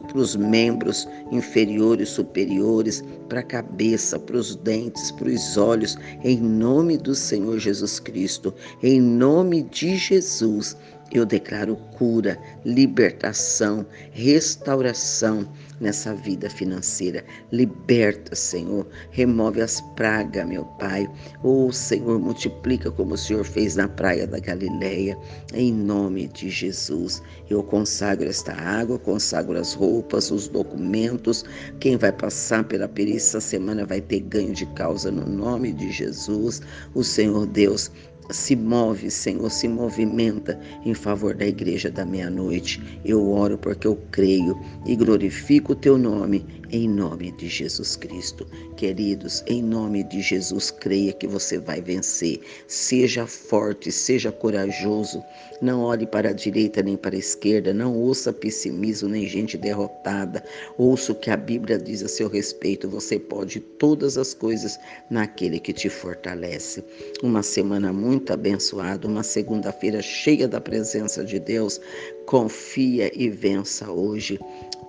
para 0.09 0.18
os 0.18 0.37
membros 0.37 1.07
inferiores, 1.31 2.09
superiores, 2.09 3.05
para 3.29 3.40
a 3.40 3.44
cabeça, 3.44 4.18
para 4.18 4.38
os 4.38 4.57
dentes, 4.57 5.11
para 5.11 5.29
os 5.29 5.59
olhos, 5.59 5.98
em 6.24 6.40
nome 6.40 6.96
do 6.96 7.14
Senhor 7.14 7.59
Jesus 7.59 8.00
Cristo, 8.00 8.55
em 8.83 9.03
nome 9.03 9.64
de 9.64 9.96
Jesus. 9.96 10.76
Eu 11.12 11.26
declaro 11.26 11.76
cura, 11.96 12.38
libertação, 12.64 13.84
restauração 14.12 15.48
nessa 15.80 16.14
vida 16.14 16.48
financeira. 16.48 17.24
Liberta, 17.50 18.36
Senhor. 18.36 18.86
Remove 19.10 19.60
as 19.60 19.80
pragas, 19.96 20.46
meu 20.46 20.64
Pai. 20.78 21.08
Oh, 21.42 21.72
Senhor, 21.72 22.20
multiplica 22.20 22.90
como 22.92 23.14
o 23.14 23.18
Senhor 23.18 23.44
fez 23.44 23.76
na 23.76 23.88
praia 23.88 24.26
da 24.26 24.38
Galileia. 24.38 25.18
Em 25.54 25.72
nome 25.72 26.28
de 26.28 26.50
Jesus. 26.50 27.22
Eu 27.48 27.62
consagro 27.62 28.28
esta 28.28 28.52
água, 28.52 28.98
consagro 28.98 29.58
as 29.58 29.72
roupas, 29.72 30.30
os 30.30 30.46
documentos. 30.46 31.44
Quem 31.80 31.96
vai 31.96 32.12
passar 32.12 32.62
pela 32.64 32.86
perícia 32.86 33.38
essa 33.38 33.40
semana 33.40 33.84
vai 33.84 34.00
ter 34.00 34.20
ganho 34.20 34.52
de 34.52 34.66
causa 34.74 35.10
no 35.10 35.26
nome 35.26 35.72
de 35.72 35.90
Jesus. 35.90 36.62
O 36.94 37.02
Senhor 37.02 37.46
Deus 37.46 37.90
se 38.32 38.54
move, 38.54 39.10
Senhor, 39.10 39.50
se 39.50 39.66
movimenta 39.66 40.58
em 40.84 40.94
favor 40.94 41.34
da 41.34 41.46
igreja 41.46 41.90
da 41.90 42.04
meia-noite. 42.04 43.00
Eu 43.04 43.30
oro 43.30 43.58
porque 43.58 43.86
eu 43.86 43.96
creio 44.10 44.58
e 44.86 44.94
glorifico 44.96 45.72
o 45.72 45.76
teu 45.76 45.96
nome, 45.96 46.44
em 46.70 46.88
nome 46.88 47.32
de 47.32 47.48
Jesus 47.48 47.96
Cristo. 47.96 48.46
Queridos, 48.76 49.42
em 49.46 49.62
nome 49.62 50.04
de 50.04 50.20
Jesus, 50.20 50.70
creia 50.70 51.12
que 51.12 51.26
você 51.26 51.58
vai 51.58 51.80
vencer. 51.80 52.40
Seja 52.66 53.26
forte, 53.26 53.90
seja 53.90 54.30
corajoso. 54.30 55.22
Não 55.60 55.82
olhe 55.82 56.06
para 56.06 56.30
a 56.30 56.32
direita 56.32 56.82
nem 56.82 56.96
para 56.96 57.14
a 57.14 57.18
esquerda, 57.18 57.74
não 57.74 57.94
ouça 57.94 58.32
pessimismo 58.32 59.08
nem 59.08 59.26
gente 59.26 59.58
derrotada. 59.58 60.42
Ouça 60.78 61.12
o 61.12 61.14
que 61.14 61.30
a 61.30 61.36
Bíblia 61.36 61.78
diz 61.78 62.02
a 62.02 62.08
seu 62.08 62.28
respeito. 62.28 62.88
Você 62.88 63.18
pode 63.18 63.60
todas 63.60 64.16
as 64.16 64.32
coisas 64.32 64.78
naquele 65.10 65.58
que 65.60 65.72
te 65.72 65.88
fortalece. 65.88 66.82
Uma 67.22 67.42
semana 67.42 67.92
muito 67.92 68.19
muito 68.20 68.35
abençoado, 68.35 69.09
uma 69.09 69.22
segunda-feira 69.22 70.02
cheia 70.02 70.46
da 70.46 70.61
presença 70.61 71.24
de 71.24 71.40
Deus. 71.40 71.80
Confia 72.26 73.11
e 73.18 73.30
vença 73.30 73.90
hoje. 73.90 74.38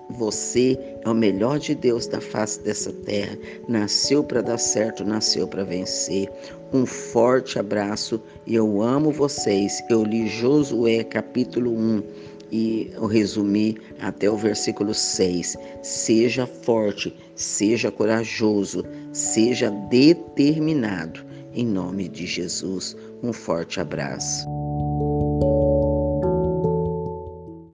Você 0.09 0.77
é 1.01 1.09
o 1.09 1.13
melhor 1.13 1.57
de 1.57 1.73
Deus 1.73 2.07
da 2.07 2.19
face 2.19 2.59
dessa 2.59 2.91
terra. 2.91 3.37
Nasceu 3.69 4.21
para 4.21 4.41
dar 4.41 4.57
certo, 4.57 5.05
nasceu 5.05 5.47
para 5.47 5.63
vencer. 5.63 6.29
Um 6.73 6.85
forte 6.85 7.57
abraço 7.57 8.21
e 8.45 8.53
eu 8.55 8.81
amo 8.81 9.11
vocês. 9.11 9.81
Eu 9.89 10.03
li 10.03 10.27
Josué 10.27 11.01
capítulo 11.05 11.71
1 11.71 12.03
e 12.51 12.91
eu 12.93 13.05
resumi 13.05 13.77
até 14.01 14.29
o 14.29 14.35
versículo 14.35 14.93
6. 14.93 15.55
Seja 15.81 16.45
forte, 16.45 17.15
seja 17.33 17.89
corajoso, 17.89 18.83
seja 19.13 19.71
determinado. 19.89 21.30
Em 21.53 21.65
nome 21.65 22.07
de 22.07 22.25
Jesus, 22.25 22.95
um 23.21 23.33
forte 23.33 23.79
abraço. 23.79 24.47